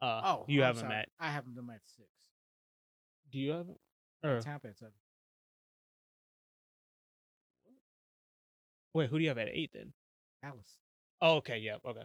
Uh, 0.01 0.21
Oh, 0.25 0.45
you 0.49 0.61
I'm 0.63 0.67
have 0.69 0.77
them 0.77 0.87
sorry. 0.89 0.95
at. 1.01 1.09
I 1.21 1.29
have 1.31 1.45
them 1.55 1.71
at 1.71 1.81
six. 1.97 2.09
Do 3.31 3.39
you 3.39 3.53
have 3.53 3.69
it? 3.69 3.81
Or 4.27 4.41
Tampa 4.41 4.69
at 4.69 4.79
seven. 4.79 4.93
Wait, 8.95 9.11
who 9.11 9.19
do 9.19 9.23
you 9.23 9.29
have 9.29 9.39
at 9.39 9.49
eight 9.49 9.71
then? 9.73 9.93
Dallas. 10.43 10.79
Oh, 11.21 11.37
okay, 11.37 11.59
yeah, 11.59 11.77
okay. 11.87 12.05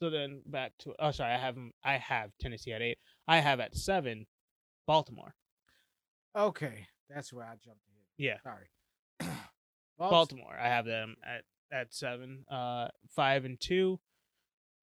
So 0.00 0.10
then 0.10 0.42
back 0.46 0.72
to 0.80 0.94
oh 0.98 1.10
sorry, 1.12 1.32
I 1.32 1.38
have 1.38 1.56
I 1.84 1.96
have 1.96 2.30
Tennessee 2.40 2.72
at 2.72 2.82
eight. 2.82 2.98
I 3.28 3.38
have 3.38 3.60
at 3.60 3.76
seven, 3.76 4.26
Baltimore. 4.86 5.34
Okay, 6.36 6.86
that's 7.08 7.32
where 7.32 7.44
I 7.44 7.50
jumped 7.50 7.82
ahead. 7.88 8.06
Yeah, 8.16 8.36
Sorry. 8.42 9.32
Baltimore. 9.98 10.56
I 10.60 10.68
have 10.68 10.86
them 10.86 11.16
at 11.24 11.44
at 11.72 11.94
seven. 11.94 12.44
Uh, 12.50 12.88
five 13.14 13.44
and 13.44 13.60
two 13.60 14.00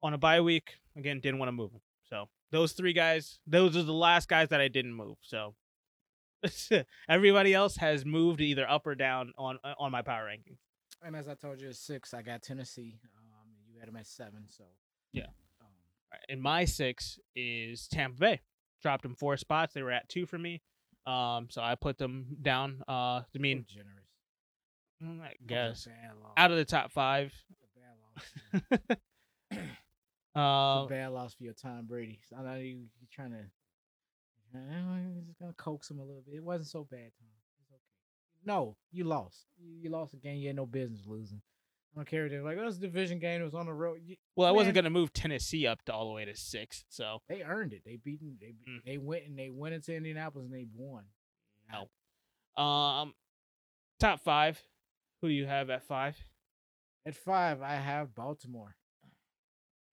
on 0.01 0.13
a 0.13 0.18
bye 0.18 0.42
week. 0.42 0.75
Again, 0.98 1.19
didn't 1.19 1.40
want 1.40 1.50
to 1.50 1.54
move 1.54 1.72
them. 1.72 1.81
So 2.10 2.30
those 2.51 2.74
three 2.74 2.94
guys, 2.94 3.40
those 3.46 3.75
are 3.75 3.84
the 3.84 3.94
last 3.94 4.28
guys 4.28 4.50
that 4.50 4.62
I 4.62 4.68
didn't 4.68 4.94
move. 4.94 5.18
So 5.22 5.56
everybody 7.10 7.54
else 7.54 7.75
has 7.78 8.06
moved 8.06 8.42
either 8.42 8.69
up 8.69 8.88
or 8.88 8.96
down 8.96 9.34
on 9.38 9.60
on 9.78 9.92
my 9.92 10.01
power 10.01 10.25
ranking. 10.25 10.57
And 11.06 11.16
as 11.16 11.28
I 11.28 11.34
told 11.34 11.62
you, 11.62 11.69
at 11.69 11.75
six, 11.75 12.13
I 12.13 12.22
got 12.22 12.42
Tennessee. 12.42 13.00
Um, 13.16 13.50
you 13.72 13.80
had 13.80 13.88
them 13.88 13.96
at 13.96 14.08
seven. 14.08 14.46
So 14.48 14.65
Yeah. 15.13 15.27
Um, 15.62 15.68
And 16.27 16.41
my 16.41 16.65
six 16.65 17.20
is 17.36 17.88
Tampa 17.88 18.20
Bay. 18.20 18.41
Dropped 18.82 19.03
them 19.03 19.15
four 19.15 19.38
spots. 19.38 19.74
They 19.74 19.82
were 19.82 19.91
at 19.91 20.10
two 20.10 20.25
for 20.25 20.38
me. 20.38 20.62
Um, 21.06 21.48
so 21.50 21.62
I 21.62 21.75
put 21.75 21.98
them 21.98 22.38
down. 22.41 22.84
Uh, 22.88 23.22
I 23.24 23.38
mean, 23.38 23.65
generous. 23.68 24.06
I 25.01 25.06
That 25.06 25.20
was 25.22 25.32
a 25.41 25.46
guess 25.48 25.88
out 26.38 26.51
of 26.51 26.58
the 26.58 26.65
top 26.65 26.91
five. 26.91 27.34
A 27.63 27.79
bad 27.79 28.91
loss. 28.91 28.98
uh, 30.36 30.86
a 30.86 30.88
bad 30.89 31.12
loss 31.12 31.34
for 31.34 31.44
your 31.44 31.53
Tom 31.53 31.86
Brady. 31.88 32.20
So 32.29 32.36
I 32.38 32.44
know 32.44 32.56
you 32.56 32.86
you 33.00 33.08
trying 33.12 33.32
to 33.32 33.46
you're 34.53 35.24
just 35.25 35.39
gonna 35.39 35.53
coax 35.53 35.89
him 35.89 36.00
a 36.00 36.03
little 36.03 36.22
bit. 36.25 36.36
It 36.36 36.44
wasn't 36.44 36.68
so 36.68 36.84
bad, 36.84 37.12
Tom. 37.20 37.28
No, 38.50 38.75
you 38.91 39.03
lost. 39.03 39.46
You, 39.60 39.70
you 39.84 39.89
lost 39.91 40.15
a 40.15 40.18
game 40.18 40.38
you 40.38 40.48
had 40.48 40.56
no 40.56 40.65
business 40.65 41.06
losing. 41.06 41.39
I 41.94 42.00
don't 42.00 42.08
care 42.08 42.25
if 42.25 42.32
they're 42.32 42.41
like, 42.41 42.58
oh, 42.60 42.65
it's 42.68 42.77
a 42.77 42.82
division 42.82 43.20
game. 43.20 43.41
It 43.41 43.44
was 43.44 43.53
on 43.53 43.68
the 43.68 43.74
road. 43.74 44.00
You, 44.03 44.15
well, 44.36 44.48
I 44.48 44.51
wasn't 44.51 44.74
gonna 44.74 44.89
move 44.89 45.13
Tennessee 45.13 45.68
up 45.68 45.84
to 45.86 45.94
all 45.94 46.08
the 46.08 46.13
way 46.13 46.25
to 46.25 46.36
six. 46.36 46.84
So 46.89 47.20
they 47.29 47.44
earned 47.44 47.74
it. 47.74 47.84
They 47.86 47.98
beaten. 48.03 48.38
They 48.41 48.56
Mm. 48.68 48.84
they 48.86 48.98
went 48.98 49.25
and 49.27 49.38
they 49.38 49.50
went 49.50 49.75
into 49.75 49.94
Indianapolis 49.96 50.46
and 50.46 50.53
they 50.53 50.65
won. 50.75 51.03
no. 51.72 52.63
Um, 52.63 53.13
top 54.00 54.20
five. 54.22 54.60
Who 55.22 55.27
do 55.27 55.34
you 55.34 55.46
have 55.46 55.70
at 55.70 55.84
five? 55.84 56.18
At 57.06 57.15
five, 57.15 57.62
I 57.62 57.75
have 57.75 58.15
Baltimore. 58.15 58.75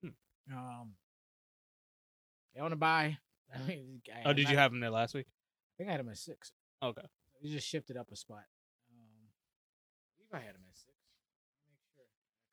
Hmm. 0.02 0.08
Um, 0.56 0.94
they 2.54 2.60
on 2.62 2.72
a 2.72 2.76
buy. 2.76 3.18
I 3.54 3.58
mean, 3.68 4.00
I- 4.14 4.22
Oh, 4.30 4.32
did 4.32 4.46
I- 4.46 4.50
you 4.52 4.56
have 4.56 4.70
them 4.70 4.80
there 4.80 4.90
last 4.90 5.12
week? 5.14 5.26
I 5.28 5.72
think 5.76 5.88
I 5.88 5.92
had 5.92 6.00
them 6.00 6.08
at 6.08 6.16
six. 6.16 6.52
Okay. 6.82 7.02
You 7.40 7.52
just 7.52 7.68
shifted 7.68 7.96
up 7.96 8.10
a 8.12 8.16
spot. 8.16 8.44
Um, 8.90 9.28
I 9.28 10.12
believe 10.16 10.42
I 10.42 10.46
had 10.46 10.54
them 10.54 10.62
at 10.68 10.76
six. 10.76 10.94
Make 11.68 11.78
sure. 11.94 12.04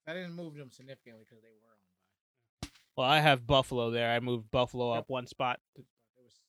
I 0.07 0.13
didn't 0.13 0.35
move 0.35 0.55
them 0.55 0.71
significantly 0.71 1.23
because 1.27 1.41
they 1.41 1.49
were 1.49 1.69
on 1.69 1.77
bye. 1.81 2.67
Well, 2.95 3.09
I 3.09 3.19
have 3.19 3.47
Buffalo 3.47 3.91
there. 3.91 4.11
I 4.11 4.19
moved 4.19 4.51
Buffalo 4.51 4.91
up 4.91 5.05
one 5.07 5.27
spot. 5.27 5.59
They 5.75 5.81
were 6.21 6.29
six 6.29 6.47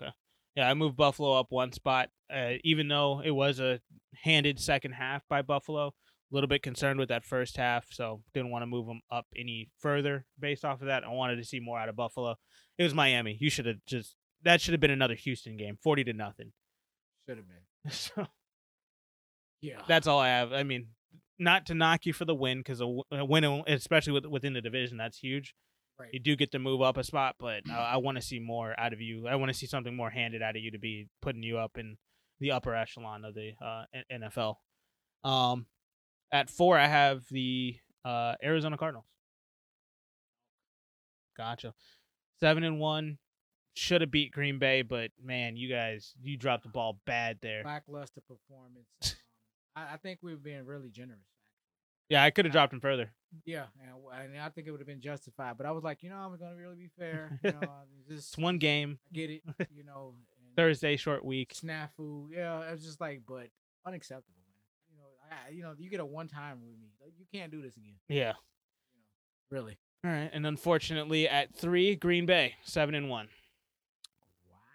last 0.00 0.14
Yeah, 0.56 0.68
I 0.68 0.74
moved 0.74 0.96
Buffalo 0.96 1.38
up 1.38 1.46
one 1.50 1.72
spot. 1.72 2.08
Uh, 2.32 2.54
even 2.64 2.88
though 2.88 3.20
it 3.24 3.30
was 3.30 3.60
a 3.60 3.80
handed 4.14 4.58
second 4.58 4.92
half 4.92 5.22
by 5.28 5.42
Buffalo, 5.42 5.88
a 5.88 6.34
little 6.34 6.48
bit 6.48 6.62
concerned 6.62 6.98
with 6.98 7.10
that 7.10 7.24
first 7.24 7.56
half, 7.56 7.86
so 7.92 8.22
didn't 8.34 8.50
want 8.50 8.62
to 8.62 8.66
move 8.66 8.86
them 8.86 9.00
up 9.10 9.26
any 9.36 9.70
further 9.78 10.26
based 10.40 10.64
off 10.64 10.80
of 10.80 10.88
that. 10.88 11.04
I 11.04 11.10
wanted 11.10 11.36
to 11.36 11.44
see 11.44 11.60
more 11.60 11.78
out 11.78 11.88
of 11.88 11.94
Buffalo. 11.96 12.36
It 12.78 12.82
was 12.82 12.94
Miami. 12.94 13.36
You 13.40 13.50
should 13.50 13.66
have 13.66 13.76
just 13.86 14.16
that 14.42 14.60
should 14.60 14.72
have 14.72 14.80
been 14.80 14.90
another 14.90 15.14
Houston 15.14 15.56
game, 15.56 15.78
forty 15.80 16.02
to 16.04 16.12
nothing. 16.12 16.52
Should 17.28 17.38
have 17.38 17.46
been. 17.46 17.56
So 17.92 18.26
Yeah. 19.60 19.82
that's 19.88 20.06
all 20.06 20.18
I 20.18 20.28
have. 20.28 20.52
I 20.52 20.62
mean, 20.62 20.88
not 21.38 21.66
to 21.66 21.74
knock 21.74 22.06
you 22.06 22.12
for 22.12 22.24
the 22.24 22.34
win 22.34 22.58
because 22.58 22.80
a 22.80 22.86
win, 23.24 23.62
especially 23.66 24.12
with, 24.14 24.26
within 24.26 24.52
the 24.54 24.60
division, 24.60 24.96
that's 24.96 25.18
huge. 25.18 25.54
right. 25.98 26.08
You 26.12 26.20
do 26.20 26.34
get 26.36 26.52
to 26.52 26.58
move 26.58 26.82
up 26.82 26.96
a 26.96 27.04
spot, 27.04 27.36
but 27.38 27.68
I, 27.70 27.92
I 27.92 27.96
want 27.98 28.16
to 28.16 28.22
see 28.22 28.38
more 28.38 28.78
out 28.78 28.92
of 28.92 29.00
you. 29.00 29.26
I 29.28 29.36
want 29.36 29.50
to 29.50 29.54
see 29.58 29.66
something 29.66 29.94
more 29.94 30.10
handed 30.10 30.42
out 30.42 30.56
of 30.56 30.62
you 30.62 30.70
to 30.72 30.78
be 30.78 31.08
putting 31.22 31.42
you 31.42 31.58
up 31.58 31.78
in 31.78 31.96
the 32.40 32.50
upper 32.52 32.74
echelon 32.74 33.24
of 33.24 33.34
the 33.34 33.52
uh, 33.64 33.84
NFL. 34.12 34.56
Um, 35.24 35.66
at 36.32 36.50
four, 36.50 36.78
I 36.78 36.86
have 36.86 37.24
the 37.30 37.76
uh, 38.04 38.34
Arizona 38.42 38.76
Cardinals. 38.76 39.06
Gotcha. 41.36 41.74
Seven 42.40 42.64
and 42.64 42.78
one. 42.80 43.18
Should 43.78 44.00
have 44.00 44.10
beat 44.10 44.32
Green 44.32 44.58
Bay, 44.58 44.80
but 44.80 45.10
man, 45.22 45.56
you 45.56 45.68
guys, 45.68 46.14
you 46.22 46.38
dropped 46.38 46.62
the 46.62 46.70
ball 46.70 46.98
bad 47.04 47.38
there. 47.42 47.62
Lackluster 47.64 48.22
performance. 48.22 48.86
Um, 49.78 49.84
I, 49.90 49.92
I 49.92 49.96
think 49.98 50.20
we've 50.22 50.42
been 50.42 50.64
really 50.64 50.88
generous. 50.88 51.20
Yeah, 52.08 52.24
I 52.24 52.30
could 52.30 52.46
have 52.46 52.52
dropped 52.52 52.72
him 52.72 52.80
further. 52.80 53.10
Yeah, 53.44 53.64
and, 53.82 53.90
I- 54.10 54.22
and 54.22 54.38
I 54.40 54.48
think 54.48 54.66
it 54.66 54.70
would 54.70 54.80
have 54.80 54.86
been 54.86 55.02
justified. 55.02 55.58
But 55.58 55.66
I 55.66 55.70
was 55.72 55.84
like, 55.84 56.02
you 56.02 56.08
know, 56.08 56.16
I'm 56.16 56.34
gonna 56.38 56.56
really 56.56 56.76
be 56.76 56.88
fair. 56.98 57.38
You 57.44 57.50
know, 57.60 57.68
just 58.08 58.28
It's 58.32 58.38
one 58.38 58.56
game, 58.56 58.98
I 59.10 59.14
get 59.14 59.28
it. 59.28 59.42
You 59.76 59.84
know, 59.84 60.14
Thursday, 60.56 60.96
short 60.96 61.22
week. 61.26 61.52
snafu. 61.52 62.28
Yeah, 62.34 62.58
I 62.58 62.72
was 62.72 62.82
just 62.82 63.02
like, 63.02 63.20
but 63.28 63.48
unacceptable, 63.86 64.32
man. 64.48 64.56
You 64.90 64.96
know, 64.96 65.04
I, 65.30 65.50
you 65.50 65.62
know, 65.62 65.74
you 65.78 65.90
get 65.90 66.00
a 66.00 66.06
one 66.06 66.28
time 66.28 66.60
with 66.62 66.78
me. 66.80 66.88
Like, 67.02 67.12
You 67.18 67.26
can't 67.30 67.52
do 67.52 67.60
this 67.60 67.76
again. 67.76 67.96
Yeah. 68.08 68.32
You 68.94 69.02
know, 69.02 69.58
really. 69.60 69.76
All 70.06 70.10
right, 70.10 70.30
and 70.32 70.46
unfortunately, 70.46 71.28
at 71.28 71.54
three, 71.54 71.96
Green 71.96 72.24
Bay, 72.24 72.54
seven 72.62 72.94
and 72.94 73.10
one. 73.10 73.28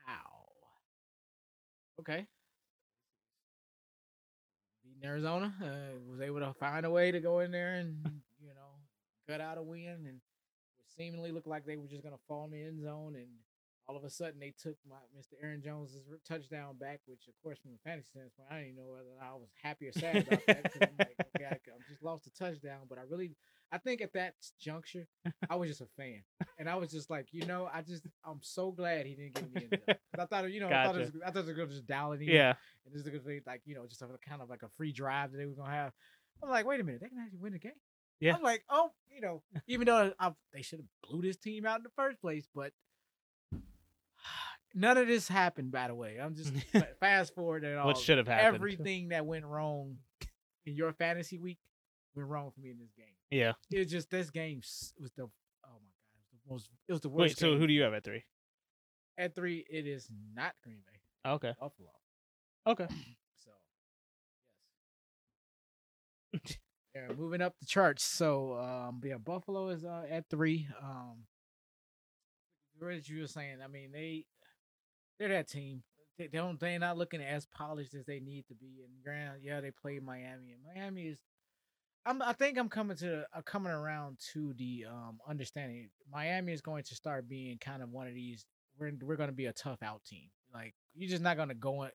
Wow. 0.07 0.49
Okay. 2.01 2.25
Beating 4.83 5.07
Arizona, 5.07 5.53
uh, 5.61 5.99
was 6.09 6.19
able 6.19 6.39
to 6.39 6.53
find 6.59 6.85
a 6.85 6.89
way 6.89 7.11
to 7.11 7.19
go 7.19 7.39
in 7.39 7.51
there 7.51 7.75
and 7.75 7.95
you 8.41 8.55
know 8.55 8.73
cut 9.29 9.39
out 9.39 9.59
a 9.59 9.61
win, 9.61 10.05
and 10.07 10.17
it 10.17 10.85
seemingly 10.97 11.31
looked 11.31 11.47
like 11.47 11.65
they 11.65 11.77
were 11.77 11.87
just 11.87 12.03
gonna 12.03 12.17
fall 12.27 12.45
in 12.45 12.51
the 12.51 12.63
end 12.63 12.81
zone, 12.81 13.13
and 13.15 13.27
all 13.87 13.95
of 13.95 14.03
a 14.03 14.09
sudden 14.09 14.39
they 14.39 14.53
took 14.61 14.75
my 14.89 14.95
Mr. 15.15 15.33
Aaron 15.43 15.61
Jones's 15.61 16.07
touchdown 16.27 16.75
back, 16.79 17.01
which 17.05 17.27
of 17.27 17.35
course 17.43 17.59
from 17.59 17.71
a 17.73 17.87
fantasy 17.87 18.09
standpoint, 18.09 18.49
I 18.49 18.59
didn't 18.61 18.77
know 18.77 18.89
whether 18.89 19.13
I 19.21 19.35
was 19.35 19.49
happy 19.61 19.87
or 19.87 19.93
sad 19.93 20.17
about 20.25 20.41
that. 20.47 20.71
I'm 20.81 20.89
like, 20.97 21.15
okay, 21.35 21.45
I, 21.45 21.53
I 21.53 21.77
just 21.87 22.01
lost 22.01 22.25
a 22.25 22.33
touchdown, 22.33 22.87
but 22.89 22.97
I 22.97 23.03
really, 23.07 23.35
I 23.71 23.77
think 23.77 24.01
at 24.01 24.13
that 24.13 24.33
juncture, 24.59 25.07
I 25.49 25.55
was 25.55 25.69
just 25.69 25.81
a 25.81 25.87
fan, 25.97 26.21
and 26.59 26.69
I 26.69 26.75
was 26.75 26.91
just 26.91 27.09
like, 27.09 27.27
you 27.31 27.45
know, 27.45 27.69
I 27.73 27.81
just, 27.81 28.03
I'm 28.25 28.39
so 28.41 28.71
glad 28.71 29.05
he 29.05 29.15
didn't 29.15 29.33
get 29.35 29.43
in 29.43 29.51
the 29.53 29.77
end 29.87 29.97
I 30.19 30.25
thought, 30.25 30.51
you 30.51 30.59
know, 30.59 30.67
I 30.67 30.85
thought, 30.85 30.95
it 30.95 31.05
Gotcha. 31.05 31.11
was, 31.13 31.21
I 31.25 31.31
thought 31.31 31.45
were 31.47 31.53
gonna 31.53 31.67
just 31.67 31.87
dial 31.87 32.11
it 32.11 32.21
in, 32.21 32.27
Yeah. 32.27 32.53
and 32.85 32.93
this 32.93 33.01
is 33.01 33.07
gonna 33.07 33.19
be 33.19 33.39
like, 33.45 33.61
you 33.65 33.75
know, 33.75 33.85
just 33.87 34.01
a 34.01 34.07
kind 34.27 34.41
of 34.41 34.49
like 34.49 34.63
a 34.63 34.69
free 34.77 34.91
drive 34.91 35.31
that 35.31 35.37
they 35.37 35.45
were 35.45 35.53
gonna 35.53 35.71
have. 35.71 35.93
I'm 36.43 36.49
like, 36.49 36.65
wait 36.65 36.79
a 36.81 36.83
minute, 36.83 37.01
they 37.01 37.09
can 37.09 37.19
actually 37.19 37.39
win 37.39 37.53
the 37.53 37.59
game. 37.59 37.71
Yeah. 38.19 38.35
I'm 38.35 38.43
like, 38.43 38.63
oh, 38.69 38.91
you 39.09 39.21
know, 39.21 39.41
even 39.67 39.87
though 39.87 40.13
I, 40.19 40.31
they 40.53 40.61
should 40.61 40.79
have 40.79 41.09
blew 41.09 41.21
this 41.21 41.37
team 41.37 41.65
out 41.65 41.77
in 41.77 41.83
the 41.83 41.89
first 41.95 42.21
place, 42.21 42.47
but 42.53 42.71
none 44.73 44.97
of 44.97 45.07
this 45.07 45.27
happened. 45.27 45.71
By 45.71 45.87
the 45.87 45.95
way, 45.95 46.17
I'm 46.21 46.35
just 46.35 46.53
fast 46.99 47.33
forward 47.35 47.63
and 47.63 47.79
all. 47.79 47.87
What 47.87 47.97
should 47.97 48.17
have 48.17 48.27
happened? 48.27 48.55
Everything 48.55 49.09
that 49.09 49.25
went 49.25 49.45
wrong 49.45 49.97
in 50.65 50.75
your 50.75 50.93
fantasy 50.93 51.37
week 51.39 51.59
went 52.15 52.29
wrong 52.29 52.51
for 52.53 52.59
me 52.61 52.69
in 52.69 52.77
this 52.77 52.91
game. 52.97 53.07
Yeah. 53.31 53.53
It 53.71 53.79
was 53.79 53.87
just 53.87 54.09
this 54.09 54.29
game 54.29 54.57
was 54.57 55.11
the 55.15 55.23
oh 55.23 55.27
my 55.63 55.69
god, 55.69 56.19
it 56.31 56.33
was 56.33 56.41
the 56.43 56.53
most. 56.53 56.69
It 56.87 56.91
was 56.91 57.01
the 57.01 57.09
worst. 57.09 57.21
Wait, 57.21 57.37
so 57.37 57.51
game. 57.51 57.59
who 57.59 57.67
do 57.67 57.73
you 57.73 57.81
have 57.83 57.93
at 57.93 58.03
three? 58.03 58.23
at 59.17 59.35
three? 59.35 59.65
It 59.69 59.87
is 59.87 60.07
not 60.35 60.53
Green 60.63 60.79
Bay, 60.85 61.29
Okay. 61.31 61.53
Buffalo. 61.59 61.89
Okay. 62.67 62.87
So, 63.43 63.51
yes. 66.33 66.57
yeah, 66.95 67.07
moving 67.17 67.41
up 67.41 67.55
the 67.59 67.65
charts. 67.65 68.03
So, 68.03 68.57
um, 68.57 69.01
yeah, 69.03 69.17
Buffalo 69.17 69.69
is 69.69 69.83
uh, 69.83 70.03
at 70.09 70.29
three. 70.29 70.67
Um, 70.81 71.25
what 72.79 73.07
you 73.07 73.21
were 73.21 73.27
saying, 73.27 73.57
I 73.63 73.67
mean, 73.67 73.91
they 73.91 74.25
they're 75.19 75.29
that 75.29 75.47
team. 75.49 75.83
They 76.17 76.27
don't 76.27 76.59
they're 76.59 76.79
not 76.79 76.97
looking 76.97 77.21
as 77.21 77.45
polished 77.45 77.93
as 77.93 78.05
they 78.05 78.19
need 78.19 78.45
to 78.47 78.55
be. 78.55 78.83
And 78.83 79.03
granted, 79.03 79.41
yeah, 79.43 79.61
they 79.61 79.71
play 79.71 79.99
Miami, 79.99 80.51
and 80.51 80.61
Miami 80.75 81.07
is. 81.07 81.19
I'm, 82.05 82.21
I 82.21 82.33
think 82.33 82.57
I'm 82.57 82.69
coming 82.69 82.97
to 82.97 83.25
uh, 83.35 83.41
coming 83.43 83.71
around 83.71 84.17
to 84.33 84.53
the 84.57 84.85
um 84.89 85.19
understanding. 85.27 85.89
Miami 86.11 86.53
is 86.53 86.61
going 86.61 86.83
to 86.83 86.95
start 86.95 87.29
being 87.29 87.57
kind 87.59 87.81
of 87.83 87.89
one 87.91 88.07
of 88.07 88.13
these. 88.13 88.45
We're 88.79 88.91
we're 89.01 89.17
going 89.17 89.29
to 89.29 89.35
be 89.35 89.45
a 89.45 89.53
tough 89.53 89.83
out 89.83 90.03
team. 90.05 90.29
Like 90.53 90.73
you're 90.95 91.09
just 91.09 91.21
not 91.21 91.37
going 91.37 91.49
to 91.49 91.55
go 91.55 91.83
in. 91.83 91.91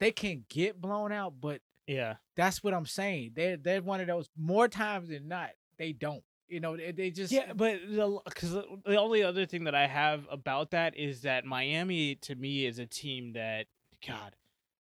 They 0.00 0.12
can 0.12 0.44
get 0.48 0.80
blown 0.80 1.10
out, 1.12 1.34
but 1.40 1.60
Yeah. 1.86 2.16
that's 2.36 2.62
what 2.62 2.74
I'm 2.74 2.86
saying. 2.86 3.32
They're 3.34 3.56
they're 3.56 3.82
one 3.82 4.00
of 4.00 4.06
those 4.06 4.28
more 4.36 4.68
times 4.68 5.08
than 5.08 5.28
not. 5.28 5.50
They 5.78 5.92
don't. 5.92 6.22
You 6.48 6.60
know, 6.60 6.76
they, 6.76 6.92
they 6.92 7.10
just 7.10 7.30
Yeah, 7.32 7.52
but 7.54 7.78
the 7.88 8.20
because 8.24 8.52
the 8.52 8.96
only 8.96 9.22
other 9.22 9.44
thing 9.46 9.64
that 9.64 9.74
I 9.74 9.86
have 9.86 10.26
about 10.30 10.70
that 10.70 10.96
is 10.96 11.22
that 11.22 11.44
Miami 11.44 12.14
to 12.22 12.34
me 12.34 12.64
is 12.66 12.78
a 12.78 12.86
team 12.86 13.32
that 13.34 13.66
God, 14.06 14.34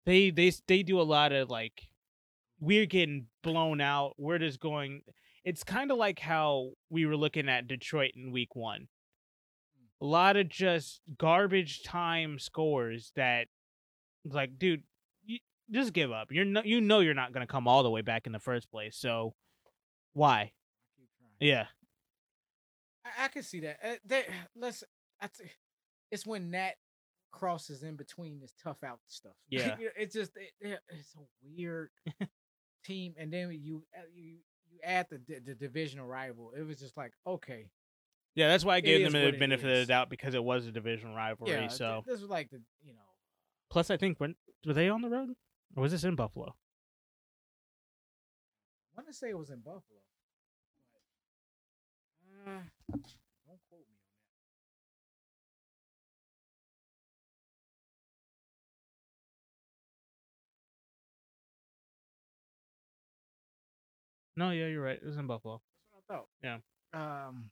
they 0.05 0.29
they 0.29 0.51
they 0.67 0.83
do 0.83 0.99
a 0.99 1.03
lot 1.03 1.31
of 1.31 1.49
like 1.49 1.87
we're 2.63 2.85
getting 2.85 3.27
blown 3.43 3.81
out. 3.81 4.13
We're 4.17 4.39
just 4.39 4.59
going. 4.59 5.01
It's 5.43 5.63
kind 5.63 5.91
of 5.91 5.97
like 5.97 6.19
how 6.19 6.71
we 6.89 7.05
were 7.05 7.17
looking 7.17 7.49
at 7.49 7.67
Detroit 7.67 8.11
in 8.15 8.31
Week 8.31 8.55
One. 8.55 8.87
A 10.01 10.05
lot 10.05 10.37
of 10.37 10.47
just 10.49 11.01
garbage 11.17 11.83
time 11.83 12.39
scores 12.39 13.11
that, 13.15 13.47
like, 14.25 14.57
dude, 14.57 14.83
you 15.25 15.39
just 15.71 15.93
give 15.93 16.11
up. 16.11 16.27
You're 16.31 16.45
no, 16.45 16.61
you 16.63 16.79
know 16.81 16.99
you're 17.01 17.13
not 17.13 17.33
gonna 17.33 17.47
come 17.47 17.67
all 17.67 17.83
the 17.83 17.89
way 17.89 18.01
back 18.01 18.25
in 18.25 18.31
the 18.31 18.39
first 18.39 18.71
place. 18.71 18.95
So, 18.97 19.33
why? 20.13 20.51
Yeah, 21.39 21.65
I, 23.05 23.25
I 23.25 23.27
can 23.27 23.43
see 23.43 23.59
that. 23.61 23.77
Uh, 23.83 24.15
let's. 24.55 24.83
I 25.21 25.27
th- 25.27 25.49
it's 26.11 26.25
when 26.25 26.51
Nat 26.51 26.73
crosses 27.31 27.83
in 27.83 27.95
between 27.95 28.39
this 28.39 28.53
tough 28.63 28.83
out 28.83 28.99
stuff. 29.07 29.33
Yeah. 29.49 29.75
It's 29.97 30.13
just 30.13 30.31
it, 30.37 30.51
it- 30.61 30.79
it's 30.89 31.15
a 31.15 31.23
weird 31.55 31.89
team, 32.83 33.13
and 33.17 33.31
then 33.31 33.51
you 33.51 33.83
uh, 33.97 34.01
you 34.13 34.37
you 34.69 34.79
add 34.83 35.07
the, 35.09 35.19
the 35.27 35.39
the 35.39 35.55
divisional 35.55 36.07
rival. 36.07 36.51
It 36.57 36.63
was 36.63 36.79
just 36.79 36.97
like 36.97 37.13
okay, 37.25 37.69
Yeah, 38.35 38.47
that's 38.47 38.65
why 38.65 38.75
I 38.75 38.79
gave 38.81 39.03
them 39.03 39.13
the 39.13 39.37
benefit 39.37 39.69
of 39.69 39.77
the 39.77 39.85
doubt 39.85 40.09
because 40.09 40.33
it 40.33 40.43
was 40.43 40.67
a 40.67 40.71
division 40.71 41.13
rivalry. 41.13 41.51
yeah. 41.51 41.67
so 41.67 42.03
this 42.05 42.21
was 42.21 42.29
like 42.29 42.49
the 42.49 42.61
you 42.83 42.93
know 42.93 42.99
plus, 43.69 43.89
I 43.89 43.97
think 43.97 44.19
when 44.19 44.35
were 44.65 44.73
they 44.73 44.87
on 44.89 45.01
the 45.01 45.09
road 45.09 45.29
or 45.75 45.81
was 45.81 45.91
this 45.91 46.03
in 46.03 46.15
Buffalo? 46.15 46.55
I 48.95 49.01
want 49.01 49.07
to 49.07 49.13
say 49.13 49.29
it 49.29 49.37
was 49.37 49.49
in 49.49 49.59
Buffalo. 49.59 49.81
Uh, 52.45 52.97
No, 64.35 64.51
yeah, 64.51 64.67
you're 64.67 64.81
right. 64.83 64.99
It 65.01 65.05
was 65.05 65.17
in 65.17 65.27
Buffalo. 65.27 65.61
That's 65.93 66.03
what 66.07 66.15
I 66.15 66.17
thought. 66.17 66.27
Yeah. 66.43 67.27
Um. 67.27 67.51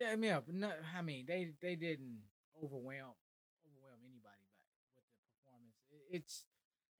Yeah, 0.00 0.08
I 0.12 0.16
mean, 0.16 0.30
uh, 0.32 0.40
no, 0.48 0.72
I 0.96 1.02
mean, 1.02 1.26
they 1.26 1.50
they 1.60 1.76
didn't 1.76 2.18
overwhelm 2.56 3.14
overwhelm 3.66 4.00
anybody 4.04 4.44
but 4.94 5.02
with 5.02 5.04
the 5.04 5.22
performance. 5.44 5.76
It- 5.90 6.16
It's 6.16 6.44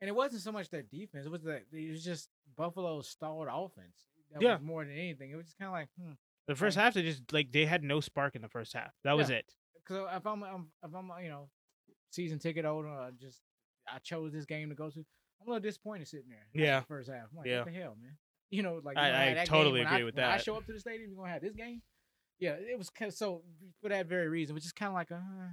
and 0.01 0.09
it 0.09 0.15
wasn't 0.15 0.43
so 0.43 0.53
much 0.53 0.69
their 0.71 0.83
defense. 0.83 1.27
It 1.27 1.33
was 1.33 1.43
that 1.43 1.65
it 1.73 1.91
was 1.91 2.05
just 2.05 2.29
Buffalo's 2.57 3.09
stalled 3.09 3.49
offense. 3.51 4.07
That 4.33 4.43
Yeah. 4.43 4.53
was 4.55 4.63
more 4.63 4.85
than 4.85 4.95
anything. 4.95 5.31
It 5.31 5.37
was 5.37 5.47
just 5.47 5.59
kind 5.59 5.69
of 5.69 5.73
like, 5.73 5.89
hmm. 5.99 6.13
The 6.47 6.55
first 6.57 6.77
Right. 6.77 6.85
half, 6.85 6.95
they 6.95 7.03
just 7.03 7.33
like 7.33 7.53
they 7.53 7.65
had 7.67 7.83
no 7.85 8.01
spark 8.01 8.35
in 8.37 8.43
the 8.43 8.49
first 8.49 8.73
half. 8.75 8.93
That 9.05 9.13
was 9.13 9.31
it. 9.31 9.55
Because 9.75 10.09
if 10.17 10.27
I'm, 10.27 10.43
I'm 10.43 10.73
if 10.83 10.95
I'm 10.95 11.11
you 11.23 11.29
know 11.31 11.49
season 12.11 12.39
ticket 12.39 12.65
holder, 12.65 12.89
uh, 12.89 13.11
just 13.13 13.41
I 13.87 13.99
chose 14.01 14.33
this 14.33 14.45
game 14.47 14.69
to 14.69 14.75
go 14.75 14.91
to. 14.91 15.05
I'm 15.41 15.49
a 15.49 15.51
little 15.51 15.63
disappointed 15.63 16.09
sitting 16.09 16.29
there. 16.29 16.47
Yeah. 16.53 16.81
the 16.81 16.87
first 16.87 17.11
half. 17.11 17.29
I'm 17.31 17.39
like, 17.39 17.47
Yeah. 17.47 17.59
what 17.59 17.67
the 17.67 17.73
hell, 17.73 17.97
man? 18.01 18.17
You 18.51 18.63
know, 18.63 18.81
like 18.85 18.97
I- 18.97 19.03
you're 19.07 19.13
gonna 19.13 19.25
have 19.25 19.31
I 19.31 19.35
that 19.35 19.47
totally 19.47 19.81
agree 19.81 19.99
I, 19.99 20.05
with 20.05 20.17
when 20.17 20.25
I 20.25 20.37
show 20.39 20.57
up 20.57 20.67
to 20.67 20.73
the 20.73 20.81
stadium, 20.81 21.11
you're 21.11 21.19
gonna 21.19 21.33
have 21.33 21.43
this 21.43 21.55
game. 21.55 21.83
Yeah, 22.39 22.53
it 22.53 22.77
was 22.79 22.91
kind 22.91 23.09
of 23.09 23.15
so 23.15 23.43
for 23.83 23.91
that 23.91 24.07
very 24.07 24.29
reason, 24.29 24.55
which 24.55 24.65
is 24.65 24.73
kind 24.73 24.89
of 24.89 24.95
like 24.95 25.11
a 25.11 25.17
uh, 25.17 25.49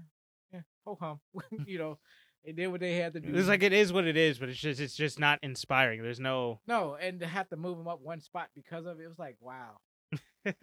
yeah, 0.54 0.62
ho 0.86 0.98
hum. 1.00 1.20
you 1.68 1.78
know, 1.78 2.00
they 2.46 2.54
did 2.54 2.68
what 2.68 2.80
they 2.80 2.96
had 2.96 3.14
to 3.14 3.20
do. 3.20 3.36
It's 3.36 3.48
like 3.48 3.62
it 3.62 3.74
is 3.74 3.92
what 3.92 4.06
it 4.06 4.18
is, 4.18 4.40
but 4.40 4.50
it's 4.50 4.60
just 4.60 4.80
it's 4.80 4.96
just 4.96 5.20
not 5.20 5.40
inspiring. 5.44 6.02
There's 6.02 6.20
no 6.20 6.62
no, 6.66 6.96
and 6.96 7.20
to 7.20 7.28
have 7.28 7.50
to 7.50 7.58
move 7.58 7.78
them 7.78 7.88
up 7.88 8.02
one 8.02 8.22
spot 8.22 8.50
because 8.56 8.86
of 8.86 9.00
it, 9.00 9.04
it 9.04 9.08
was 9.08 9.20
like 9.20 9.36
wow. 9.42 9.78
a 10.46 10.54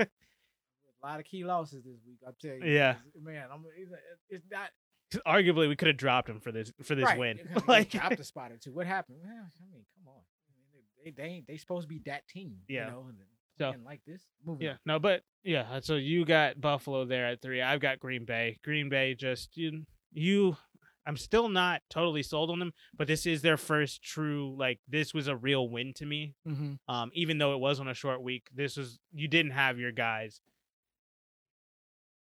lot 1.02 1.21
of 1.21 1.26
key 1.26 1.45
losses 1.45 1.85
this 1.85 2.00
week. 2.07 2.19
I'll 2.26 2.35
tell 2.40 2.57
you. 2.57 2.75
yeah, 2.75 2.97
man. 3.23 3.49
I'm 3.52 3.64
it's, 3.76 3.93
it's 4.31 4.45
not 4.50 4.71
arguably 5.26 5.68
we 5.68 5.76
could 5.76 5.88
have 5.88 5.96
dropped 5.96 6.28
him 6.28 6.40
for 6.40 6.52
this 6.52 6.73
for 6.82 6.94
this 6.94 7.04
right. 7.04 7.18
win. 7.18 7.38
they 7.54 7.61
like 7.68 7.90
dropped 7.90 8.18
a 8.20 8.25
spot 8.25 8.52
or 8.52 8.56
two. 8.56 8.73
What 8.73 8.87
happened? 8.87 9.18
Well, 9.23 9.32
I 9.32 9.73
mean, 9.73 9.84
come 9.96 10.12
on. 10.12 10.20
I 10.49 10.75
mean, 10.75 10.82
they, 11.04 11.11
they 11.23 11.28
ain't 11.28 11.46
they 11.46 11.56
supposed 11.56 11.84
to 11.84 11.88
be 11.88 12.00
that 12.06 12.26
team. 12.28 12.56
Yeah. 12.68 12.87
You 12.87 12.90
know, 12.92 13.04
So- 13.58 13.75
like 13.84 14.00
this. 14.06 14.23
Moving 14.44 14.66
Yeah, 14.66 14.73
on. 14.73 14.78
no, 14.87 14.99
but 14.99 15.23
yeah. 15.42 15.80
So 15.80 15.94
you 15.96 16.25
got 16.25 16.61
Buffalo 16.61 17.04
there 17.04 17.26
at 17.26 17.40
three. 17.42 17.62
I've 17.62 17.80
got 17.80 17.99
Green 18.00 18.25
Bay. 18.25 18.58
Green 18.64 18.88
Bay 18.88 19.14
just 19.14 19.56
you, 19.56 19.84
you. 20.12 20.56
I'm 21.06 21.18
still 21.18 21.50
not 21.50 21.82
totally 21.90 22.23
sold 22.23 22.49
on 22.50 22.58
them, 22.58 22.73
but 22.96 23.06
this 23.06 23.26
is 23.26 23.42
their 23.42 23.58
first 23.58 24.02
true 24.02 24.56
like 24.58 24.80
this 24.88 25.12
was 25.12 25.28
a 25.28 25.37
real 25.37 25.68
win 25.68 25.92
to 25.96 26.06
me. 26.06 26.34
Mm-hmm. 26.49 26.92
Um, 26.94 27.11
even 27.12 27.37
though 27.37 27.52
it 27.52 27.61
was 27.61 27.78
on 27.78 27.88
a 27.88 27.94
short 27.94 28.23
week, 28.23 28.49
this 28.54 28.78
was 28.78 28.99
you 29.12 29.28
didn't 29.28 29.52
have 29.52 29.78
your 29.78 29.92
guys 29.92 30.40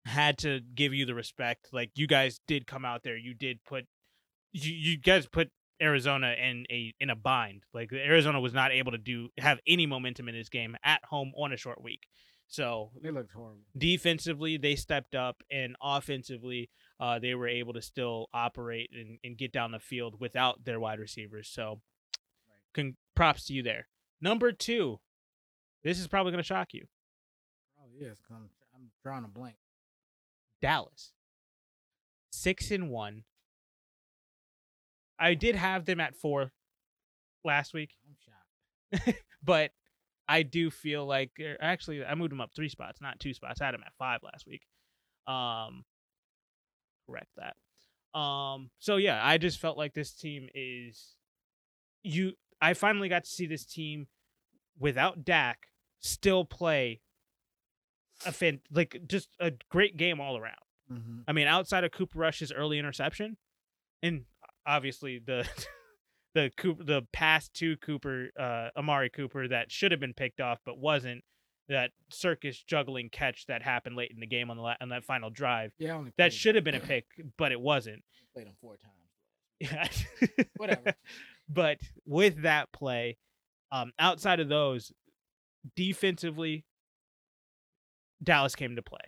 had 0.05 0.37
to 0.39 0.59
give 0.75 0.93
you 0.93 1.05
the 1.05 1.15
respect. 1.15 1.67
Like 1.71 1.91
you 1.95 2.07
guys 2.07 2.39
did 2.47 2.65
come 2.67 2.85
out 2.85 3.03
there. 3.03 3.17
You 3.17 3.33
did 3.33 3.63
put 3.65 3.85
you 4.51 4.73
you 4.73 4.97
guys 4.97 5.27
put 5.27 5.49
Arizona 5.81 6.33
in 6.41 6.65
a 6.71 6.93
in 6.99 7.09
a 7.09 7.15
bind. 7.15 7.63
Like 7.73 7.91
Arizona 7.93 8.39
was 8.39 8.53
not 8.53 8.71
able 8.71 8.91
to 8.91 8.97
do 8.97 9.29
have 9.37 9.59
any 9.67 9.85
momentum 9.85 10.27
in 10.29 10.35
this 10.35 10.49
game 10.49 10.75
at 10.83 11.01
home 11.05 11.31
on 11.37 11.53
a 11.53 11.57
short 11.57 11.81
week. 11.83 12.01
So 12.51 12.89
They 13.03 13.11
looked 13.11 13.31
horrible. 13.31 13.61
defensively 13.77 14.57
they 14.57 14.75
stepped 14.75 15.13
up 15.13 15.43
and 15.51 15.75
offensively 15.83 16.71
uh, 16.99 17.19
they 17.19 17.35
were 17.35 17.47
able 17.47 17.73
to 17.73 17.81
still 17.81 18.27
operate 18.33 18.89
and, 18.91 19.19
and 19.23 19.37
get 19.37 19.51
down 19.51 19.71
the 19.71 19.79
field 19.79 20.15
without 20.19 20.65
their 20.65 20.79
wide 20.79 20.97
receivers 20.99 21.47
so 21.47 21.79
con- 22.73 22.97
props 23.15 23.45
to 23.45 23.53
you 23.53 23.61
there 23.61 23.87
number 24.19 24.51
two 24.51 24.99
This 25.83 25.99
is 25.99 26.07
probably 26.07 26.31
going 26.31 26.41
to 26.43 26.47
shock 26.47 26.73
you. 26.73 26.85
Oh 27.79 27.87
yes, 28.01 28.17
I'm, 28.31 28.49
I'm 28.75 28.89
drawing 29.03 29.25
a 29.25 29.27
blank. 29.27 29.55
Dallas, 30.61 31.13
six 32.31 32.71
and 32.71 32.89
one. 32.89 33.23
I 35.19 35.33
did 35.33 35.55
have 35.55 35.85
them 35.85 35.99
at 35.99 36.15
four 36.15 36.51
last 37.43 37.73
week, 37.73 37.91
I'm 38.05 38.15
shocked. 39.05 39.17
but 39.43 39.71
I 40.27 40.43
do 40.43 40.69
feel 40.69 41.05
like 41.05 41.31
er, 41.41 41.57
actually 41.59 42.05
I 42.05 42.15
moved 42.15 42.31
them 42.31 42.41
up 42.41 42.51
three 42.55 42.69
spots, 42.69 43.01
not 43.01 43.19
two 43.19 43.33
spots. 43.33 43.61
I 43.61 43.65
had 43.65 43.73
them 43.73 43.83
at 43.85 43.93
five 43.97 44.21
last 44.23 44.45
week. 44.47 44.61
Um, 45.27 45.83
correct 47.07 47.29
that. 47.37 47.55
Um, 48.17 48.69
so 48.79 48.97
yeah, 48.97 49.19
I 49.23 49.37
just 49.37 49.59
felt 49.59 49.77
like 49.77 49.93
this 49.93 50.13
team 50.13 50.47
is 50.53 51.15
you. 52.03 52.33
I 52.61 52.73
finally 52.73 53.09
got 53.09 53.23
to 53.23 53.29
see 53.29 53.45
this 53.45 53.65
team 53.65 54.07
without 54.77 55.23
Dak 55.23 55.67
still 55.99 56.45
play 56.45 57.01
a 58.25 58.31
fan 58.31 58.59
like 58.71 58.99
just 59.07 59.29
a 59.39 59.51
great 59.69 59.97
game 59.97 60.19
all 60.19 60.37
around. 60.37 60.55
Mm-hmm. 60.91 61.19
I 61.27 61.33
mean, 61.33 61.47
outside 61.47 61.83
of 61.83 61.91
Cooper 61.91 62.19
Rush's 62.19 62.51
early 62.51 62.79
interception, 62.79 63.37
and 64.01 64.25
obviously 64.65 65.19
the 65.19 65.47
the 66.35 66.51
Cooper, 66.57 66.83
the 66.83 67.01
pass 67.13 67.49
to 67.55 67.77
Cooper, 67.77 68.29
uh, 68.39 68.69
Amari 68.77 69.09
Cooper 69.09 69.47
that 69.47 69.71
should 69.71 69.91
have 69.91 69.99
been 69.99 70.13
picked 70.13 70.41
off 70.41 70.59
but 70.65 70.77
wasn't. 70.77 71.23
That 71.67 71.91
circus 72.09 72.63
juggling 72.63 73.09
catch 73.11 73.45
that 73.45 73.61
happened 73.61 73.95
late 73.95 74.09
in 74.09 74.19
the 74.19 74.25
game 74.25 74.49
on 74.49 74.57
the 74.57 74.63
la- 74.63 74.73
on 74.81 74.89
that 74.89 75.03
final 75.03 75.29
drive 75.29 75.71
Yeah, 75.77 75.93
only 75.93 76.11
that 76.17 76.33
should 76.33 76.55
have 76.55 76.63
been 76.63 76.73
a 76.73 76.79
pick, 76.79 77.05
but 77.37 77.51
it 77.51 77.61
wasn't. 77.61 78.03
played 78.33 78.47
him 78.47 78.55
four 78.59 78.75
times. 78.77 78.95
Yeah. 79.59 80.43
Whatever. 80.57 80.95
but 81.47 81.77
with 82.07 82.41
that 82.41 82.71
play, 82.71 83.17
um, 83.71 83.91
outside 83.99 84.39
of 84.39 84.49
those, 84.49 84.91
defensively, 85.75 86.65
Dallas 88.23 88.55
came 88.55 88.75
to 88.75 88.81
play. 88.81 88.99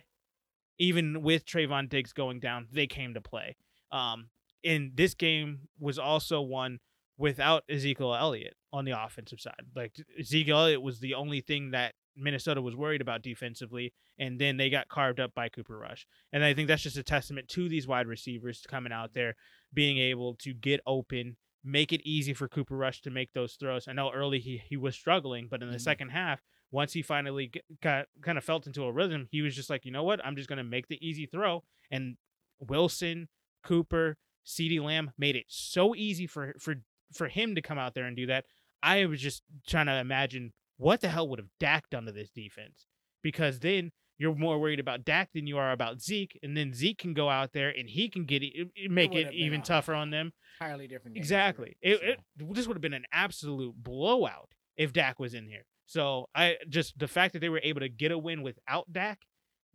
Even 0.78 1.22
with 1.22 1.44
Trevon 1.44 1.88
Diggs 1.88 2.12
going 2.12 2.40
down, 2.40 2.66
they 2.72 2.86
came 2.86 3.14
to 3.14 3.20
play. 3.20 3.56
Um, 3.90 4.28
and 4.64 4.92
this 4.94 5.14
game 5.14 5.68
was 5.78 5.98
also 5.98 6.40
one 6.40 6.78
without 7.18 7.62
Ezekiel 7.68 8.14
Elliott 8.14 8.54
on 8.72 8.84
the 8.84 8.92
offensive 9.04 9.40
side. 9.40 9.66
Like 9.76 9.94
Ezekiel 10.18 10.58
Elliott 10.58 10.82
was 10.82 11.00
the 11.00 11.14
only 11.14 11.40
thing 11.40 11.70
that 11.72 11.94
Minnesota 12.16 12.60
was 12.62 12.74
worried 12.76 13.00
about 13.00 13.22
defensively, 13.22 13.92
and 14.18 14.38
then 14.38 14.56
they 14.56 14.70
got 14.70 14.88
carved 14.88 15.20
up 15.20 15.34
by 15.34 15.48
Cooper 15.48 15.78
Rush. 15.78 16.06
And 16.32 16.44
I 16.44 16.52
think 16.54 16.68
that's 16.68 16.82
just 16.82 16.96
a 16.96 17.02
testament 17.02 17.48
to 17.48 17.68
these 17.68 17.86
wide 17.86 18.06
receivers 18.06 18.64
coming 18.68 18.92
out 18.92 19.14
there, 19.14 19.34
being 19.72 19.98
able 19.98 20.34
to 20.36 20.52
get 20.52 20.80
open, 20.86 21.36
make 21.64 21.92
it 21.92 22.00
easy 22.04 22.34
for 22.34 22.48
Cooper 22.48 22.76
Rush 22.76 23.00
to 23.02 23.10
make 23.10 23.32
those 23.32 23.54
throws. 23.54 23.88
I 23.88 23.92
know 23.92 24.10
early 24.12 24.40
he, 24.40 24.62
he 24.68 24.76
was 24.76 24.94
struggling, 24.94 25.48
but 25.50 25.62
in 25.62 25.70
the 25.70 25.76
Mhm. 25.76 25.82
second 25.82 26.08
half, 26.10 26.40
once 26.72 26.92
he 26.94 27.02
finally 27.02 27.52
got 27.80 28.06
kind 28.22 28.36
of 28.38 28.42
felt 28.44 28.66
into 28.66 28.82
a 28.82 28.90
rhythm, 28.92 29.28
he 29.30 29.42
was 29.42 29.54
just 29.54 29.70
like, 29.70 29.84
you 29.84 29.92
know 29.92 30.02
what? 30.02 30.24
I'm 30.24 30.34
just 30.34 30.48
going 30.48 30.56
to 30.56 30.64
make 30.64 30.88
the 30.88 30.98
easy 31.06 31.26
throw. 31.26 31.62
And 31.90 32.16
Wilson, 32.58 33.28
Cooper, 33.62 34.16
CeeDee 34.46 34.82
Lamb 34.82 35.12
made 35.16 35.36
it 35.36 35.44
so 35.48 35.94
easy 35.94 36.26
for 36.26 36.54
for 36.58 36.76
for 37.14 37.28
him 37.28 37.54
to 37.54 37.62
come 37.62 37.78
out 37.78 37.94
there 37.94 38.06
and 38.06 38.16
do 38.16 38.26
that. 38.26 38.46
I 38.82 39.06
was 39.06 39.20
just 39.20 39.42
trying 39.68 39.86
to 39.86 39.96
imagine 39.98 40.52
what 40.78 41.00
the 41.00 41.08
hell 41.08 41.28
would 41.28 41.38
have 41.38 41.48
Dak 41.60 41.88
done 41.90 42.06
to 42.06 42.12
this 42.12 42.30
defense? 42.30 42.86
Because 43.22 43.60
then 43.60 43.92
you're 44.18 44.34
more 44.34 44.58
worried 44.58 44.80
about 44.80 45.04
Dak 45.04 45.30
than 45.32 45.46
you 45.46 45.58
are 45.58 45.72
about 45.72 46.00
Zeke, 46.00 46.38
and 46.42 46.56
then 46.56 46.72
Zeke 46.74 46.98
can 46.98 47.12
go 47.14 47.28
out 47.28 47.52
there 47.52 47.68
and 47.70 47.88
he 47.88 48.08
can 48.08 48.24
get 48.24 48.42
it, 48.42 48.68
it- 48.74 48.90
make 48.90 49.12
would 49.12 49.26
it 49.26 49.34
even 49.34 49.62
tougher 49.62 49.94
on 49.94 50.10
them. 50.10 50.32
Entirely 50.60 50.86
different. 50.88 51.16
Exactly. 51.16 51.76
It, 51.80 51.98
So, 51.98 52.06
it 52.06 52.54
this 52.54 52.66
would 52.66 52.76
have 52.76 52.82
been 52.82 52.92
an 52.94 53.04
absolute 53.12 53.74
blowout 53.76 54.50
if 54.76 54.92
Dak 54.92 55.18
was 55.18 55.34
in 55.34 55.46
here. 55.46 55.66
So 55.92 56.30
I 56.34 56.56
just 56.70 56.98
the 56.98 57.06
fact 57.06 57.34
that 57.34 57.40
they 57.40 57.50
were 57.50 57.60
able 57.62 57.80
to 57.80 57.88
get 57.90 58.12
a 58.12 58.18
win 58.18 58.40
without 58.40 58.90
Dak, 58.90 59.26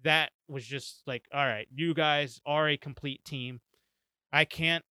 that 0.03 0.31
was 0.47 0.65
just 0.65 1.03
like, 1.05 1.25
all 1.31 1.45
right, 1.45 1.67
you 1.71 1.93
guys 1.93 2.41
are 2.43 2.67
a 2.67 2.75
complete 2.75 3.23
team. 3.23 3.61
I 4.33 4.45
can't. 4.45 4.83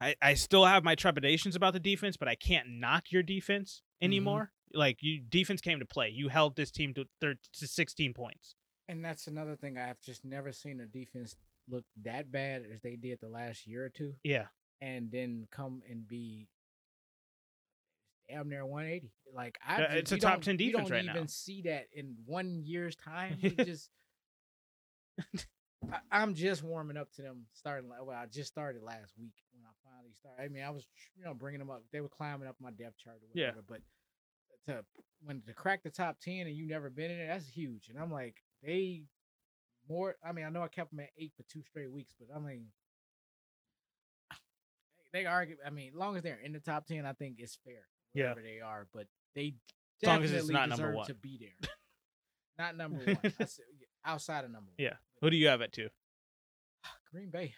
I, 0.00 0.16
I 0.20 0.34
still 0.34 0.64
have 0.64 0.82
my 0.82 0.96
trepidations 0.96 1.54
about 1.54 1.72
the 1.72 1.78
defense, 1.78 2.16
but 2.16 2.26
I 2.26 2.34
can't 2.34 2.68
knock 2.68 3.12
your 3.12 3.22
defense 3.22 3.82
mm-hmm. 3.84 4.06
anymore. 4.06 4.50
Like 4.74 4.98
you, 5.02 5.20
defense 5.20 5.60
came 5.60 5.78
to 5.78 5.86
play. 5.86 6.08
You 6.08 6.28
held 6.28 6.56
this 6.56 6.72
team 6.72 6.94
to 6.94 7.04
thir- 7.20 7.38
to 7.52 7.66
16 7.68 8.12
points. 8.12 8.56
and 8.88 9.04
that's 9.04 9.28
another 9.28 9.54
thing 9.54 9.78
I've 9.78 10.00
just 10.00 10.24
never 10.24 10.50
seen 10.50 10.80
a 10.80 10.86
defense 10.86 11.36
look 11.70 11.84
that 12.02 12.32
bad 12.32 12.64
as 12.74 12.82
they 12.82 12.96
did 12.96 13.20
the 13.22 13.28
last 13.28 13.68
year 13.68 13.84
or 13.84 13.88
two, 13.88 14.14
Yeah, 14.24 14.46
and 14.80 15.12
then 15.12 15.46
come 15.52 15.82
and 15.88 16.08
be 16.08 16.48
damn 18.28 18.48
near 18.48 18.64
180. 18.66 19.10
Like 19.34 19.58
I, 19.66 19.82
Uh, 19.82 19.86
it's 19.92 20.12
a 20.12 20.16
you 20.16 20.20
top 20.20 20.32
don't- 20.34 20.44
10 20.44 20.58
you 20.58 20.72
defense 20.72 20.88
don't 20.88 20.96
right 20.96 21.04
now. 21.04 21.14
even 21.16 21.28
see 21.28 21.62
that 21.62 21.86
in 21.92 22.16
one 22.26 22.62
year's 22.64 22.96
time. 22.96 23.38
Just. 23.58 23.90
I, 25.92 25.98
I'm 26.10 26.34
just 26.34 26.62
warming 26.62 26.96
up 26.96 27.12
to 27.14 27.22
them 27.22 27.46
starting. 27.52 27.90
Well, 27.90 28.16
I 28.16 28.26
just 28.26 28.48
started 28.48 28.82
last 28.82 29.12
week 29.18 29.34
when 29.52 29.64
I 29.64 29.72
finally 29.84 30.12
started. 30.18 30.42
I 30.42 30.48
mean, 30.48 30.64
I 30.64 30.70
was 30.70 30.86
you 31.16 31.24
know 31.24 31.34
bringing 31.34 31.58
them 31.58 31.70
up. 31.70 31.82
They 31.92 32.00
were 32.00 32.08
climbing 32.08 32.48
up 32.48 32.56
my 32.60 32.70
depth 32.70 32.98
chart 32.98 33.16
or 33.16 33.28
Yeah. 33.38 33.48
whatever. 33.48 33.64
But 33.68 33.80
to 34.66 34.84
when 35.22 35.42
to 35.42 35.52
crack 35.52 35.82
the 35.82 35.90
top 35.90 36.18
ten 36.20 36.46
and 36.46 36.56
you 36.56 36.66
never 36.66 36.88
been 36.90 37.10
in 37.10 37.20
it, 37.20 37.26
that's 37.28 37.46
huge. 37.46 37.88
And 37.90 37.98
I'm 37.98 38.10
like, 38.10 38.36
they 38.62 39.02
more. 39.88 40.16
I 40.24 40.32
mean, 40.32 40.46
I 40.46 40.48
know 40.48 40.62
I 40.62 40.68
kept 40.68 40.90
them 40.90 41.00
at 41.00 41.10
eight 41.18 41.32
for 41.36 41.42
two 41.44 41.62
straight 41.62 41.92
weeks, 41.92 42.14
but 42.18 42.34
I 42.34 42.38
mean, 42.40 42.66
they 45.12 45.26
argue. 45.26 45.56
I 45.64 45.70
mean, 45.70 45.90
as 45.90 45.94
long 45.94 46.16
as 46.16 46.22
they're 46.22 46.40
in 46.42 46.52
the 46.52 46.60
top 46.60 46.86
ten, 46.86 47.06
I 47.06 47.12
think 47.12 47.36
it's 47.38 47.58
fair. 47.64 47.86
Yeah. 48.14 48.34
They 48.34 48.60
are, 48.64 48.86
but 48.92 49.06
they 49.34 49.54
As 50.02 50.06
long 50.06 50.22
as 50.22 50.32
it's 50.32 50.48
not 50.48 50.68
number 50.68 50.92
one. 50.92 51.06
to 51.06 51.14
be 51.14 51.38
there. 51.40 51.68
not 52.58 52.76
number 52.76 53.04
one. 53.04 53.32
Outside 54.04 54.44
of 54.44 54.50
number 54.50 54.70
one. 54.70 54.74
Yeah. 54.78 54.94
Who 55.20 55.30
do 55.30 55.36
you 55.36 55.48
have 55.48 55.60
it 55.60 55.72
to? 55.72 55.88
Green 57.12 57.30
Bay. 57.30 57.54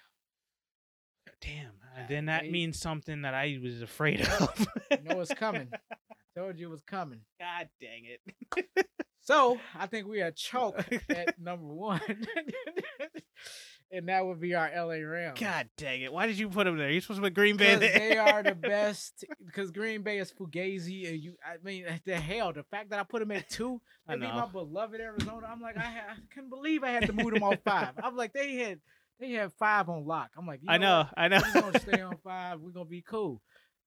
Damn. 1.41 1.73
Uh, 1.97 2.07
Then 2.09 2.27
that 2.27 2.43
they- 2.45 2.51
means 2.51 2.79
something 2.79 3.23
that 3.23 3.35
I 3.35 3.59
was 3.63 3.83
afraid 3.83 4.21
of. 4.23 4.67
You 4.91 4.99
know 5.05 5.21
it's 5.21 5.35
coming. 5.35 5.69
I 5.73 5.95
told 6.37 6.59
you 6.59 6.69
it 6.69 6.71
was 6.71 6.83
coming. 6.83 7.21
God 7.41 7.69
dang 7.81 8.05
it. 8.07 8.87
So 9.27 9.59
I 9.77 9.87
think 9.87 10.07
we 10.07 10.21
are 10.23 10.31
choke 10.31 10.85
at 11.11 11.37
number 11.41 11.67
one. 11.67 12.01
and 13.91 14.09
that 14.09 14.25
would 14.25 14.41
be 14.41 14.55
our 14.55 14.71
LA 14.75 14.95
Rams. 15.05 15.41
God 15.41 15.69
dang 15.77 16.03
it. 16.03 16.13
Why 16.13 16.29
did 16.29 16.39
you 16.39 16.49
put 16.49 16.65
them 16.65 16.79
there? 16.79 16.91
You're 16.91 17.01
supposed 17.01 17.19
to 17.19 17.23
put 17.27 17.35
Green 17.35 17.57
Bay 17.57 17.75
there. 17.75 17.99
they 17.99 18.17
are 18.19 18.45
the 18.45 18.55
best. 18.55 19.25
Because 19.45 19.73
Green 19.73 20.03
Bay 20.03 20.19
is 20.19 20.33
Fugazi, 20.33 21.09
and 21.09 21.21
you. 21.21 21.35
I 21.45 21.57
mean, 21.65 21.87
the 22.05 22.15
hell, 22.17 22.53
the 22.53 22.63
fact 22.65 22.91
that 22.91 23.01
I 23.01 23.03
put 23.03 23.19
them 23.19 23.33
at 23.33 23.51
two, 23.51 23.81
I 24.07 24.15
beat 24.15 24.23
my 24.33 24.47
beloved 24.47 25.01
Arizona. 25.01 25.49
I'm 25.51 25.61
like, 25.61 25.77
I, 25.77 25.81
ha- 25.81 26.13
I 26.13 26.17
couldn't 26.33 26.51
believe 26.51 26.85
I 26.85 26.91
had 26.91 27.07
to 27.09 27.13
move 27.13 27.35
them 27.35 27.43
off 27.43 27.59
five. 27.65 27.95
I'm 28.03 28.17
like, 28.17 28.33
they 28.33 28.55
had, 28.55 28.79
they 29.19 29.33
had 29.33 29.53
five 29.55 29.89
on 29.89 30.07
lock. 30.07 30.31
I'm 30.39 30.47
like, 30.47 30.61
you 30.63 30.71
I 30.71 30.79
know, 30.79 30.87
know. 30.87 30.99
what? 30.99 31.15
I 31.17 31.29
know. 31.29 31.41
We're 31.53 31.61
gonna 31.63 31.81
stay 31.81 32.01
on 32.01 32.17
five. 32.23 32.61
We're 32.61 32.71
gonna 32.71 32.85
be 32.85 33.03
cool. 33.03 33.43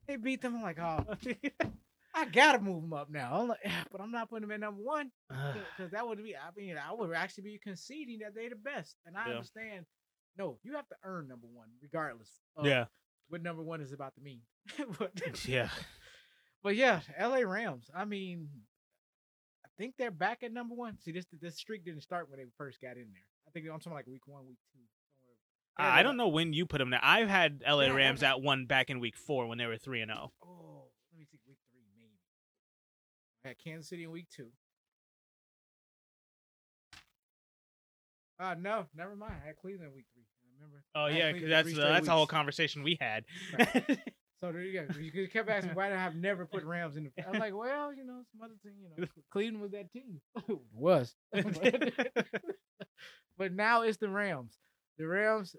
They 0.05 0.17
beat 0.17 0.41
them. 0.41 0.57
I'm 0.57 0.63
like, 0.63 0.79
oh, 0.79 1.05
I 2.13 2.25
gotta 2.25 2.59
move 2.59 2.81
them 2.81 2.93
up 2.93 3.09
now. 3.09 3.33
I'm 3.41 3.47
like, 3.49 3.59
ah, 3.65 3.83
but 3.91 4.01
I'm 4.01 4.11
not 4.11 4.29
putting 4.29 4.47
them 4.47 4.51
at 4.51 4.59
number 4.59 4.81
one 4.81 5.11
because 5.77 5.91
that 5.91 6.07
would 6.07 6.17
be. 6.23 6.35
I 6.35 6.49
mean, 6.55 6.75
I 6.77 6.93
would 6.93 7.13
actually 7.13 7.43
be 7.43 7.59
conceding 7.63 8.19
that 8.19 8.33
they're 8.35 8.49
the 8.49 8.55
best, 8.55 8.95
and 9.05 9.15
I 9.17 9.27
Yeah. 9.27 9.33
understand. 9.35 9.85
No, 10.37 10.57
you 10.63 10.73
have 10.75 10.87
to 10.89 10.95
earn 11.03 11.27
number 11.27 11.47
one, 11.47 11.67
regardless. 11.81 12.29
Of 12.55 12.65
yeah. 12.65 12.85
what 13.27 13.41
number 13.41 13.61
one 13.61 13.81
is 13.81 13.91
about 13.91 14.15
to 14.15 14.21
mean. 14.21 14.41
but, 14.99 15.47
Yeah. 15.47 15.69
but 16.63 16.75
yeah, 16.75 17.01
L.A. 17.17 17.45
Rams. 17.45 17.89
I 17.95 18.05
mean, 18.05 18.49
I 19.65 19.69
think 19.77 19.95
they're 19.97 20.11
back 20.11 20.43
at 20.43 20.51
number 20.51 20.75
one. 20.75 20.97
See, 20.99 21.11
this 21.11 21.25
this 21.41 21.57
streak 21.57 21.85
didn't 21.85 22.01
start 22.01 22.29
when 22.29 22.39
they 22.39 22.45
first 22.57 22.81
got 22.81 22.97
in 22.97 23.07
there. 23.11 23.25
I 23.47 23.51
think 23.51 23.65
I'm 23.67 23.79
talking 23.79 23.93
like 23.93 24.07
week 24.07 24.27
one, 24.27 24.45
week 24.47 24.57
two. 24.73 24.79
somewhere. 25.21 25.37
They 25.77 25.83
had 25.83 25.99
I 25.99 26.03
don't 26.03 26.17
know 26.17 26.27
when 26.27 26.53
you 26.53 26.65
put 26.65 26.79
them 26.79 26.89
there. 26.89 26.99
I've 27.03 27.29
had 27.29 27.63
LA 27.67 27.83
Yeah, 27.83 27.93
Rams 27.93 28.23
at 28.23 28.41
one 28.41 28.65
back 28.65 28.89
in 28.89 28.99
week 28.99 29.15
four 29.17 29.47
when 29.47 29.57
they 29.57 29.65
were 29.65 29.77
3 29.77 30.01
and 30.01 30.11
oh. 30.11 30.15
0. 30.15 30.31
Oh, 30.43 30.83
let 31.11 31.19
me 31.19 31.25
see, 31.25 31.39
week 31.47 31.57
three 31.71 31.81
maybe. 31.97 32.13
I 33.43 33.49
had 33.49 33.57
Kansas 33.57 33.89
City 33.89 34.03
in 34.03 34.11
week 34.11 34.27
two. 34.35 34.47
Uh 38.39 38.55
no, 38.59 38.85
never 38.95 39.15
mind. 39.15 39.33
I 39.43 39.47
had 39.47 39.57
Cleveland 39.57 39.89
in 39.89 39.95
week 39.95 40.05
three. 40.13 40.23
I 40.43 40.47
remember. 40.55 40.83
Oh, 40.95 41.05
I 41.05 41.09
yeah, 41.09 41.31
because 41.31 41.49
that's, 41.49 41.67
uh, 41.67 41.71
straight 41.71 41.89
that's 41.89 42.07
a 42.07 42.11
whole 42.11 42.27
conversation 42.27 42.83
we 42.83 42.97
had. 42.99 43.25
So 44.41 44.53
there 44.53 44.61
you 44.61 44.81
go. 44.81 44.99
You 44.99 45.27
kept 45.27 45.49
asking 45.49 45.75
why 45.75 45.87
I 45.87 45.97
have 45.97 46.15
never 46.15 46.45
put 46.45 46.63
Rams 46.65 46.95
in 46.95 47.03
the. 47.03 47.27
I 47.27 47.29
was 47.29 47.39
like, 47.39 47.53
well, 47.53 47.93
you 47.93 48.05
know, 48.05 48.21
some 48.31 48.41
other 48.41 48.53
thing. 48.63 48.73
You 48.81 48.89
know, 49.03 49.07
Cleveland 49.31 49.61
was 49.61 49.71
that 49.71 49.91
team. 49.91 50.21
was. 50.73 51.13
but 53.37 53.53
now 53.53 53.81
it's 53.81 53.97
the 53.97 54.09
Rams. 54.09 54.57
The 54.97 55.07
Rams 55.07 55.55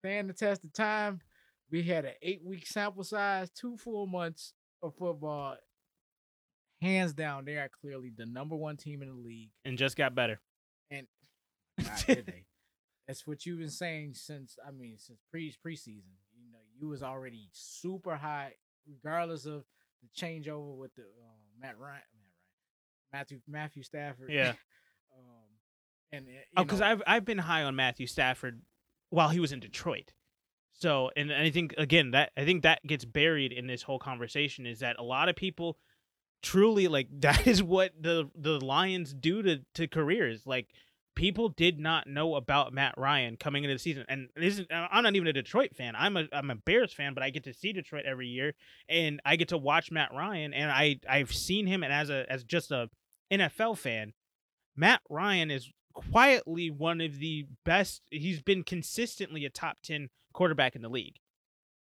stand 0.00 0.28
the 0.28 0.32
test 0.32 0.64
of 0.64 0.72
time. 0.72 1.20
We 1.70 1.84
had 1.84 2.04
an 2.04 2.14
eight 2.20 2.42
week 2.44 2.66
sample 2.66 3.04
size, 3.04 3.50
two 3.50 3.76
full 3.76 4.06
months 4.06 4.54
of 4.82 4.94
football. 4.96 5.56
Hands 6.84 7.12
down, 7.12 7.44
they 7.44 7.56
are 7.56 7.70
clearly 7.80 8.12
the 8.16 8.26
number 8.26 8.54
one 8.56 8.76
team 8.76 9.02
in 9.02 9.08
the 9.08 9.14
league. 9.14 9.50
and 9.64 9.78
just 9.78 9.96
got 9.96 10.14
better. 10.14 10.40
And 10.90 11.06
God? 11.82 12.32
That's 13.06 13.26
what 13.26 13.44
you've 13.44 13.58
been 13.58 13.70
saying 13.70 14.14
since 14.14 14.56
I 14.66 14.70
mean 14.70 14.96
since 14.98 15.18
pre 15.30 15.52
preseason. 15.64 16.14
You 16.36 16.50
know, 16.52 16.58
you 16.78 16.88
was 16.88 17.02
already 17.02 17.48
super 17.52 18.16
high, 18.16 18.52
regardless 18.88 19.46
of 19.46 19.64
the 20.02 20.08
changeover 20.16 20.76
with 20.76 20.94
the 20.94 21.02
uh, 21.02 21.36
Matt 21.60 21.78
Ryan. 21.78 22.02
Matt 23.12 23.12
Ryan. 23.12 23.12
Matthew 23.12 23.40
Matthew 23.46 23.82
Stafford. 23.82 24.30
Yeah. 24.30 24.48
um, 25.18 25.58
and 26.12 26.26
uh, 26.26 26.60
Oh, 26.60 26.64
because 26.64 26.80
I've 26.80 27.02
I've 27.06 27.24
been 27.24 27.38
high 27.38 27.62
on 27.62 27.76
Matthew 27.76 28.06
Stafford 28.06 28.62
while 29.10 29.28
he 29.28 29.40
was 29.40 29.52
in 29.52 29.60
Detroit. 29.60 30.12
So, 30.72 31.10
and 31.16 31.32
I 31.32 31.50
think 31.50 31.74
again 31.78 32.10
that 32.12 32.32
I 32.36 32.44
think 32.44 32.62
that 32.62 32.84
gets 32.86 33.04
buried 33.04 33.52
in 33.52 33.66
this 33.66 33.82
whole 33.82 33.98
conversation 33.98 34.66
is 34.66 34.80
that 34.80 34.96
a 34.98 35.02
lot 35.04 35.28
of 35.28 35.36
people 35.36 35.78
truly 36.44 36.86
like 36.86 37.08
that 37.20 37.46
is 37.46 37.62
what 37.62 37.92
the 38.00 38.30
the 38.36 38.64
Lions 38.64 39.12
do 39.12 39.42
to 39.42 39.60
to 39.74 39.88
careers. 39.88 40.46
Like 40.46 40.68
people 41.16 41.48
did 41.48 41.78
not 41.78 42.06
know 42.06 42.34
about 42.34 42.72
Matt 42.72 42.94
Ryan 42.96 43.36
coming 43.36 43.64
into 43.64 43.74
the 43.74 43.78
season, 43.78 44.04
and 44.08 44.28
this 44.36 44.58
is 44.58 44.66
I'm 44.70 45.02
not 45.02 45.16
even 45.16 45.26
a 45.28 45.32
Detroit 45.32 45.74
fan. 45.74 45.94
I'm 45.96 46.16
a 46.16 46.28
I'm 46.32 46.50
a 46.50 46.54
Bears 46.54 46.92
fan, 46.92 47.14
but 47.14 47.22
I 47.22 47.30
get 47.30 47.44
to 47.44 47.54
see 47.54 47.72
Detroit 47.72 48.04
every 48.04 48.28
year, 48.28 48.54
and 48.88 49.20
I 49.24 49.36
get 49.36 49.48
to 49.48 49.58
watch 49.58 49.90
Matt 49.90 50.12
Ryan, 50.14 50.54
and 50.54 50.70
I 50.70 51.00
I've 51.08 51.32
seen 51.32 51.66
him, 51.66 51.82
and 51.82 51.92
as 51.92 52.10
a 52.10 52.30
as 52.30 52.44
just 52.44 52.70
a 52.70 52.88
NFL 53.32 53.78
fan, 53.78 54.12
Matt 54.76 55.00
Ryan 55.08 55.50
is 55.50 55.70
quietly 55.94 56.70
one 56.70 57.00
of 57.00 57.18
the 57.18 57.46
best. 57.64 58.02
He's 58.10 58.42
been 58.42 58.62
consistently 58.62 59.44
a 59.44 59.50
top 59.50 59.78
ten 59.82 60.10
quarterback 60.32 60.76
in 60.76 60.82
the 60.82 60.88
league. 60.88 61.16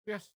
yes. 0.06 0.30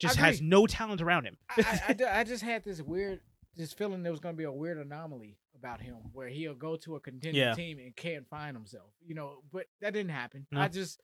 Just 0.00 0.16
has 0.16 0.42
no 0.42 0.66
talent 0.66 1.00
around 1.00 1.26
him. 1.26 1.36
I, 1.48 1.62
I, 1.62 2.04
I, 2.04 2.18
I 2.20 2.24
just 2.24 2.42
had 2.42 2.64
this 2.64 2.82
weird, 2.82 3.20
this 3.56 3.72
feeling 3.72 4.02
there 4.02 4.12
was 4.12 4.20
going 4.20 4.34
to 4.34 4.38
be 4.38 4.44
a 4.44 4.52
weird 4.52 4.78
anomaly 4.78 5.36
about 5.56 5.80
him 5.80 5.96
where 6.12 6.28
he'll 6.28 6.54
go 6.54 6.76
to 6.76 6.96
a 6.96 7.00
contending 7.00 7.40
Yeah. 7.40 7.52
team 7.54 7.78
and 7.78 7.94
can't 7.94 8.26
find 8.28 8.56
himself, 8.56 8.90
you 9.06 9.14
know. 9.14 9.42
But 9.52 9.66
that 9.80 9.92
didn't 9.92 10.10
happen. 10.12 10.46
No. 10.50 10.60
I 10.60 10.68
just, 10.68 11.00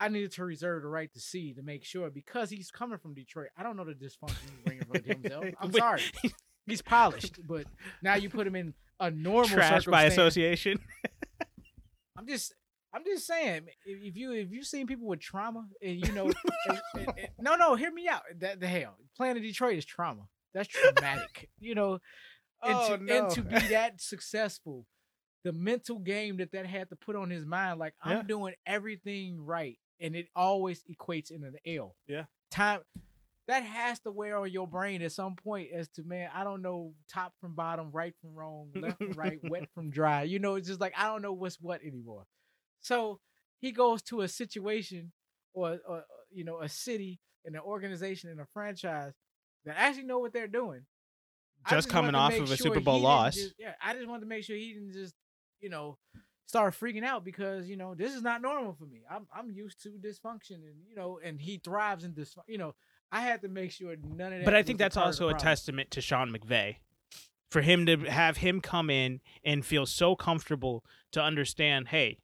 I 0.00 0.08
needed 0.08 0.32
to 0.32 0.44
reserve 0.44 0.82
the 0.82 0.88
right 0.88 1.12
to 1.12 1.20
see 1.20 1.52
to 1.54 1.62
make 1.62 1.84
sure 1.84 2.10
because 2.10 2.50
he's 2.50 2.70
coming 2.70 2.98
from 2.98 3.14
Detroit. 3.14 3.48
I 3.56 3.62
don't 3.62 3.76
know 3.76 3.84
the 3.84 3.92
dysfunction 3.92 4.38
he's 4.50 4.64
bringing 4.64 4.84
for 4.84 5.00
himself. 5.00 5.44
I'm 5.60 5.72
sorry, 5.72 6.02
he's 6.66 6.82
polished, 6.82 7.38
but 7.46 7.66
now 8.02 8.14
you 8.14 8.28
put 8.30 8.46
him 8.46 8.56
in 8.56 8.74
a 8.98 9.10
normal 9.10 9.48
Trash 9.48 9.84
by 9.86 10.04
association. 10.04 10.78
I'm 12.16 12.26
just 12.26 12.54
I'm 12.94 13.04
just 13.04 13.26
saying 13.26 13.62
if 13.84 14.02
if 14.02 14.16
you 14.16 14.32
if 14.32 14.50
you've 14.50 14.66
seen 14.66 14.86
people 14.86 15.06
with 15.08 15.20
trauma 15.20 15.66
and 15.82 16.06
you 16.06 16.12
know 16.12 16.26
and- 16.26 16.80
and- 16.94 17.08
and- 17.18 17.28
no 17.40 17.56
no 17.56 17.74
hear 17.74 17.90
me 17.90 18.06
out 18.08 18.22
that 18.38 18.60
the 18.60 18.68
hell 18.68 18.96
playing 19.16 19.36
in 19.36 19.42
Detroit 19.42 19.76
is 19.76 19.84
trauma 19.84 20.22
that's 20.54 20.68
traumatic 20.68 21.48
you 21.60 21.74
know 21.74 21.98
and, 22.64 22.78
Oh, 22.80 22.96
to, 22.96 23.02
no. 23.02 23.14
and 23.18 23.30
to 23.30 23.42
be 23.42 23.58
that 23.68 24.00
successful 24.00 24.86
the 25.44 25.52
mental 25.52 25.98
game 25.98 26.36
that 26.36 26.52
that 26.52 26.66
had 26.66 26.88
to 26.90 26.96
put 26.96 27.16
on 27.16 27.30
his 27.30 27.44
mind 27.44 27.78
like 27.80 27.94
I'm 28.02 28.18
Yeah. 28.18 28.22
doing 28.22 28.54
everything 28.66 29.44
right 29.44 29.78
and 30.00 30.14
it 30.16 30.28
always 30.36 30.82
equates 30.84 31.30
into 31.30 31.50
the 31.50 31.76
L 31.76 31.96
Yeah. 32.06 32.24
time 32.50 32.80
that 33.48 33.64
has 33.64 33.98
to 34.00 34.12
wear 34.12 34.36
on 34.38 34.50
your 34.50 34.68
brain 34.68 35.02
at 35.02 35.10
some 35.12 35.34
point 35.34 35.70
as 35.74 35.88
to 35.90 36.04
man 36.04 36.30
I 36.32 36.44
don't 36.44 36.62
know 36.62 36.94
top 37.12 37.32
from 37.40 37.54
bottom 37.54 37.90
right 37.90 38.14
from 38.20 38.34
wrong 38.34 38.70
left 38.74 38.98
from 38.98 39.12
right 39.14 39.40
wet 39.42 39.68
from 39.74 39.90
dry 39.90 40.22
you 40.22 40.38
know 40.38 40.54
it's 40.54 40.68
just 40.68 40.80
like 40.80 40.94
I 40.96 41.06
don't 41.06 41.22
know 41.22 41.32
what's 41.32 41.60
what 41.60 41.82
anymore 41.82 42.24
so 42.80 43.18
he 43.60 43.72
goes 43.72 44.02
to 44.02 44.20
a 44.22 44.28
situation 44.28 45.12
or, 45.54 45.78
or 45.86 45.96
or, 45.98 46.04
you 46.30 46.44
know 46.44 46.60
a 46.60 46.68
city 46.68 47.20
and 47.44 47.56
an 47.56 47.62
organization 47.62 48.30
and 48.30 48.40
a 48.40 48.46
franchise 48.54 49.12
that 49.64 49.76
actually 49.78 50.04
know 50.04 50.18
what 50.18 50.32
they're 50.32 50.46
doing. 50.48 50.82
I 51.64 51.70
Just 51.70 51.88
coming 51.88 52.14
off 52.14 52.32
of 52.34 52.42
a 52.44 52.46
sure 52.48 52.56
Super 52.56 52.80
Bowl 52.80 53.00
loss. 53.00 53.34
just- 53.36 53.54
yeah, 53.58 53.74
I 53.80 53.94
just 53.94 54.08
wanted 54.08 54.20
to 54.22 54.26
make 54.26 54.44
sure 54.44 54.56
he 54.56 54.72
didn't 54.72 54.92
just 54.92 55.14
you 55.60 55.68
know 55.68 55.98
start 56.46 56.74
freaking 56.74 57.04
out 57.04 57.24
because 57.24 57.68
you 57.68 57.76
know 57.76 57.94
this 57.94 58.14
is 58.14 58.22
not 58.22 58.42
normal 58.42 58.74
for 58.74 58.84
me. 58.86 59.02
I'm 59.10 59.26
I'm 59.34 59.50
used 59.50 59.82
to 59.84 59.90
dysfunction 59.90 60.54
and 60.56 60.84
you 60.88 60.96
know 60.96 61.20
and 61.22 61.40
he 61.40 61.58
thrives 61.58 62.04
in 62.04 62.14
this. 62.14 62.34
You 62.48 62.58
know 62.58 62.74
I 63.12 63.20
had 63.20 63.42
to 63.42 63.48
make 63.48 63.70
sure 63.70 63.94
none 63.96 64.32
of 64.32 64.38
that. 64.40 64.44
But 64.44 64.54
I 64.54 64.62
think 64.62 64.78
that's 64.78 64.96
also 64.96 65.28
a 65.28 65.34
testament 65.34 65.90
to 65.92 66.00
Sean 66.00 66.30
McVay. 66.34 66.76
For 67.50 67.60
him 67.60 67.84
to 67.84 67.98
have 67.98 68.38
him 68.38 68.62
come 68.62 68.88
in 68.88 69.20
and 69.44 69.64
feel 69.64 69.84
so 69.84 70.16
comfortable 70.16 70.82
to 71.12 71.20
understand, 71.22 71.88
hey, 71.88 72.18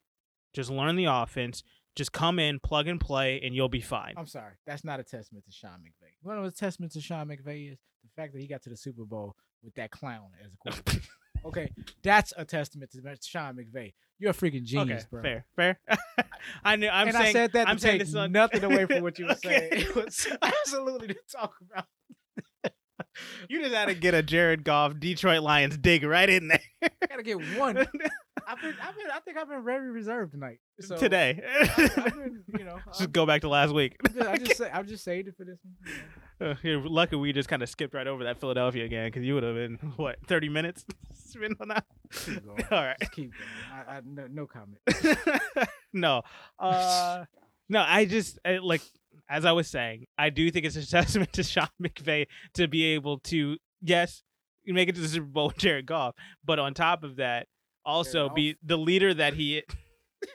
just 0.55 0.71
learn 0.71 0.97
the 0.97 1.05
offense, 1.05 1.63
just 1.99 2.13
come 2.13 2.39
in, 2.39 2.61
plug 2.61 2.87
and 2.87 3.01
play, 3.01 3.41
and 3.43 3.55
you'll 3.55 3.69
be 3.69 3.81
fine. 3.81 4.15
I'm 4.17 4.27
sorry, 4.27 4.55
that's 4.67 4.85
not 4.85 5.01
a 5.01 5.03
testament 5.03 5.45
to 5.47 5.53
Sean 5.53 5.81
McVay. 5.81 6.13
One 6.23 6.39
of 6.39 6.45
the 6.45 6.53
testaments 6.53 6.95
to 6.95 7.01
Sean 7.01 7.27
McVay 7.27 7.73
is 7.73 7.79
the 8.05 8.11
fact 8.17 8.33
that 8.33 8.41
he 8.41 8.47
got 8.47 8.63
to 8.63 8.71
the 8.71 8.77
Super 8.77 9.05
Bowl 9.05 9.35
with 9.65 9.75
that 9.75 9.91
clown 9.91 10.29
as 10.43 10.53
a 10.53 10.57
quarterback. 10.57 11.03
okay, 11.45 11.71
that's 12.05 12.33
a 12.37 12.45
testament 12.45 12.93
to 12.93 13.01
Sean 13.23 13.57
McVay. 13.57 13.93
You're 14.21 14.31
a 14.31 14.35
freaking 14.35 14.63
genius, 14.65 15.03
okay, 15.03 15.09
bro. 15.11 15.23
fair, 15.23 15.45
fair. 15.57 15.81
I 16.65 16.77
knew. 16.77 16.89
I'm 16.89 17.09
and 17.09 17.17
saying. 17.17 17.29
I 17.29 17.33
said 17.33 17.53
that 17.53 17.69
I'm 17.69 17.79
saying 17.79 17.99
this 17.99 18.15
on- 18.15 18.33
nothing 18.33 18.63
away 18.63 18.87
from 18.87 19.03
what 19.03 19.19
you 19.19 19.27
were 19.27 19.33
Okay. 19.45 19.69
saying. 19.71 19.83
It 19.89 19.95
was 19.97 20.27
absolutely 20.41 21.09
to 21.09 21.17
talk 21.31 21.55
about. 21.71 21.87
You 23.49 23.61
just 23.61 23.75
had 23.75 23.87
to 23.87 23.95
get 23.95 24.15
a 24.15 24.23
Jared 24.23 24.63
Goff 24.63 25.01
Detroit 25.01 25.43
Lions 25.43 25.77
dig 25.77 26.05
right 26.05 26.29
in 26.31 26.49
there 26.49 26.61
gotta 27.09 27.23
get 27.23 27.59
one. 27.59 27.87
I've 28.47 28.61
been, 28.61 28.75
I've 28.83 28.97
been, 28.97 29.07
I 29.13 29.21
think 29.21 29.37
I've 29.37 29.49
been 29.49 29.65
very 29.65 29.91
reserved 29.91 30.33
tonight. 30.33 30.59
So 30.81 30.97
today. 30.97 31.43
I, 31.45 31.91
I've 31.97 32.17
been, 32.17 32.45
you 32.59 32.65
know, 32.65 32.79
just 32.87 33.03
I'm, 33.03 33.11
go 33.11 33.27
back 33.27 33.43
to 33.43 33.49
last 33.49 33.73
week. 33.73 33.97
I'm 34.05 34.15
just, 34.15 34.29
I 34.29 34.37
just 34.37 34.57
say, 34.59 34.71
just 34.87 35.05
saved 35.05 35.29
it 35.29 35.37
for 35.37 35.45
this 35.45 35.59
one. 35.63 35.75
you 35.85 35.93
know. 36.47 36.51
Uh, 36.53 36.55
you're 36.63 36.89
lucky 36.89 37.17
we 37.17 37.33
just 37.33 37.49
kind 37.49 37.63
of 37.63 37.69
skipped 37.69 37.95
right 37.95 38.07
over 38.07 38.25
that 38.25 38.39
Philadelphia 38.39 38.87
game 38.87 39.07
because 39.07 39.25
you 39.25 39.35
would 39.35 39.43
have 39.43 39.55
been 39.55 39.75
what 39.97 40.19
30 40.27 40.49
minutes 40.49 40.85
spent 41.15 41.57
on 41.61 41.69
that. 41.69 41.85
Keep 42.13 42.47
going. 42.47 42.65
All 42.71 42.85
right. 42.85 42.97
Just 43.01 43.13
keep 43.13 43.33
going. 43.33 43.87
I, 43.89 43.97
I, 43.97 44.01
no, 44.05 44.27
no 44.31 44.47
comment. 44.47 44.79
no, 45.93 46.23
uh, 46.59 47.25
no. 47.69 47.85
I 47.87 48.05
just 48.05 48.39
I, 48.45 48.59
like 48.59 48.83
as 49.29 49.45
I 49.45 49.53
was 49.53 49.69
saying, 49.69 50.07
I 50.17 50.31
do 50.31 50.51
think 50.51 50.65
it's 50.65 50.77
a 50.77 50.89
testament 50.89 51.33
to 51.35 51.43
Sean 51.43 51.69
McVay 51.83 52.27
to 52.55 52.69
be 52.69 52.85
able 52.85 53.19
to 53.21 53.59
yes, 53.83 54.23
you 54.65 54.75
make 54.75 54.89
it 54.89 54.95
to 54.95 55.01
the 55.01 55.09
Super 55.09 55.27
Bowl 55.27 55.49
with 55.49 55.59
Jared 55.59 55.87
Goff, 55.87 56.15
but 56.45 56.59
on 56.59 56.75
top 56.75 57.03
of 57.03 57.17
that, 57.17 57.47
also 57.89 58.29
be 58.29 58.57
the 58.63 58.77
leader 58.77 59.15
that 59.15 59.35
he, 59.35 59.63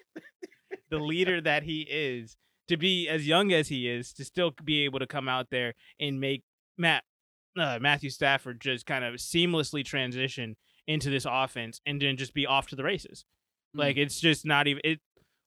the 0.89 0.99
leader 0.99 1.39
that 1.39 1.63
he 1.63 1.81
is, 1.81 2.35
to 2.67 2.77
be 2.77 3.07
as 3.07 3.27
young 3.27 3.51
as 3.51 3.67
he 3.67 3.87
is, 3.87 4.11
to 4.13 4.25
still 4.25 4.51
be 4.63 4.85
able 4.85 4.99
to 4.99 5.07
come 5.07 5.29
out 5.29 5.47
there 5.51 5.73
and 5.99 6.19
make 6.19 6.43
Matt 6.77 7.03
uh, 7.57 7.77
Matthew 7.79 8.09
Stafford 8.09 8.59
just 8.59 8.85
kind 8.85 9.03
of 9.03 9.15
seamlessly 9.15 9.85
transition 9.85 10.55
into 10.87 11.09
this 11.09 11.25
offense 11.29 11.79
and 11.85 12.01
then 12.01 12.17
just 12.17 12.33
be 12.33 12.45
off 12.45 12.67
to 12.67 12.75
the 12.75 12.83
races. 12.83 13.25
Like 13.73 13.97
it's 13.97 14.19
just 14.19 14.45
not 14.45 14.67
even 14.67 14.81
it. 14.83 14.99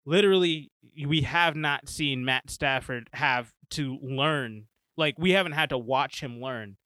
Literally, 0.04 0.70
we 1.04 1.22
have 1.22 1.56
not 1.56 1.88
seen 1.88 2.24
Matt 2.24 2.50
Stafford 2.50 3.08
have 3.12 3.52
to 3.70 3.98
learn. 4.00 4.66
Like 4.96 5.16
we 5.18 5.32
haven't 5.32 5.52
had 5.52 5.70
to 5.70 5.78
watch 5.78 6.20
him 6.20 6.40
learn 6.40 6.76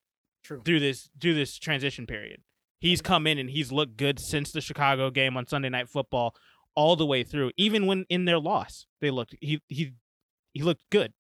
True. 0.43 0.63
through 0.65 0.81
this 0.81 1.11
through 1.21 1.35
this 1.35 1.59
transition 1.59 2.07
period. 2.07 2.43
He's 2.81 3.03
come 3.03 3.27
in 3.27 3.39
and 3.39 3.51
he's 3.51 3.71
looked 3.71 3.97
good 3.97 4.19
since 4.19 4.53
the 4.53 4.61
Chicago 4.61 5.11
game 5.11 5.37
on 5.37 5.47
Sunday 5.47 5.69
Night 5.69 5.89
Football, 5.89 6.35
all 6.75 6.97
the 6.97 7.07
way 7.07 7.23
through. 7.23 7.51
Even 7.57 7.87
when 7.87 8.07
in 8.09 8.25
their 8.25 8.39
loss, 8.39 8.87
they 9.01 9.11
looked 9.11 9.35
he 9.41 9.61
he 9.69 9.93
he 10.55 10.63
looked 10.63 10.83
good. 10.91 11.13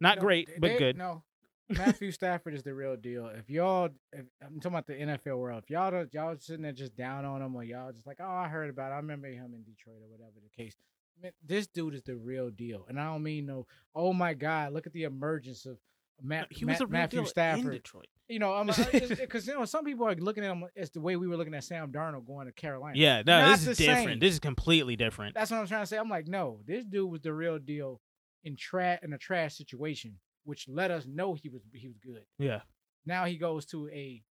Not 0.00 0.16
No, 0.16 0.22
great, 0.22 0.48
but 0.60 0.68
they- 0.68 0.78
good. 0.78 0.96
No, 0.96 1.22
Matthew 1.68 2.10
Stafford 2.12 2.54
is 2.54 2.62
the 2.62 2.74
real 2.74 2.96
deal. 2.96 3.26
If 3.28 3.48
y'all, 3.48 3.88
if, 4.12 4.26
I'm 4.44 4.60
talking 4.60 4.72
about 4.76 4.86
the 4.86 4.94
NFL 4.94 5.38
world. 5.38 5.62
If 5.64 5.70
y'all 5.70 5.90
don't, 5.90 6.12
y'all 6.12 6.36
sitting 6.38 6.62
there 6.62 6.72
just 6.72 6.94
down 6.96 7.24
on 7.24 7.40
him, 7.40 7.54
or 7.56 7.64
y'all 7.64 7.92
just 7.92 8.06
like, 8.06 8.18
oh, 8.20 8.24
I 8.30 8.48
heard 8.48 8.68
about. 8.70 8.90
it. 8.90 8.94
I 8.94 8.98
remember 8.98 9.28
him 9.28 9.52
in 9.54 9.62
Detroit 9.62 9.96
or 10.02 10.08
whatever 10.10 10.32
the 10.42 10.62
case. 10.62 10.74
Man, 11.22 11.32
this 11.44 11.66
dude 11.68 11.94
is 11.94 12.02
the 12.02 12.16
real 12.16 12.50
deal, 12.50 12.84
and 12.88 12.98
I 13.00 13.04
don't 13.06 13.22
mean 13.22 13.46
no. 13.46 13.66
Oh 13.94 14.12
my 14.12 14.34
God, 14.34 14.72
look 14.72 14.86
at 14.86 14.92
the 14.92 15.04
emergence 15.04 15.66
of 15.66 15.78
Matt, 16.22 16.46
he 16.50 16.64
was 16.64 16.74
Matt- 16.80 16.88
a 16.88 16.92
Matthew 16.92 17.24
deal 17.24 17.44
in 17.66 17.70
Detroit. 17.70 18.06
You 18.28 18.38
know, 18.38 18.52
I'm 18.52 18.66
because 18.92 19.46
you 19.46 19.54
know 19.54 19.64
some 19.64 19.84
people 19.84 20.06
are 20.06 20.14
looking 20.14 20.44
at 20.44 20.50
him 20.50 20.64
as 20.76 20.90
the 20.90 21.00
way 21.00 21.16
we 21.16 21.26
were 21.28 21.36
looking 21.36 21.54
at 21.54 21.64
Sam 21.64 21.92
Darnold 21.92 22.26
going 22.26 22.46
to 22.46 22.52
Carolina. 22.52 22.96
Yeah, 22.96 23.22
no, 23.26 23.40
Not 23.40 23.58
this 23.58 23.66
is 23.66 23.78
different. 23.78 24.08
same. 24.08 24.18
This 24.20 24.32
is 24.34 24.38
completely 24.40 24.96
different. 24.96 25.34
That's 25.34 25.50
what 25.50 25.58
I'm 25.60 25.66
trying 25.66 25.82
to 25.82 25.86
say. 25.86 25.98
I'm 25.98 26.08
like, 26.08 26.28
no, 26.28 26.60
this 26.66 26.84
dude 26.84 27.10
was 27.10 27.20
the 27.20 27.32
real 27.32 27.58
deal 27.58 28.00
in 28.44 28.56
trash 28.56 29.00
in 29.02 29.12
a 29.12 29.18
trash 29.18 29.54
situation, 29.56 30.18
which 30.44 30.66
let 30.68 30.90
us 30.90 31.04
know 31.06 31.34
he 31.34 31.48
was 31.48 31.62
he 31.74 31.88
was 31.88 31.98
good. 31.98 32.22
Yeah. 32.38 32.60
Now 33.04 33.24
he 33.24 33.36
goes 33.36 33.66
to 33.66 33.88
a 33.90 34.22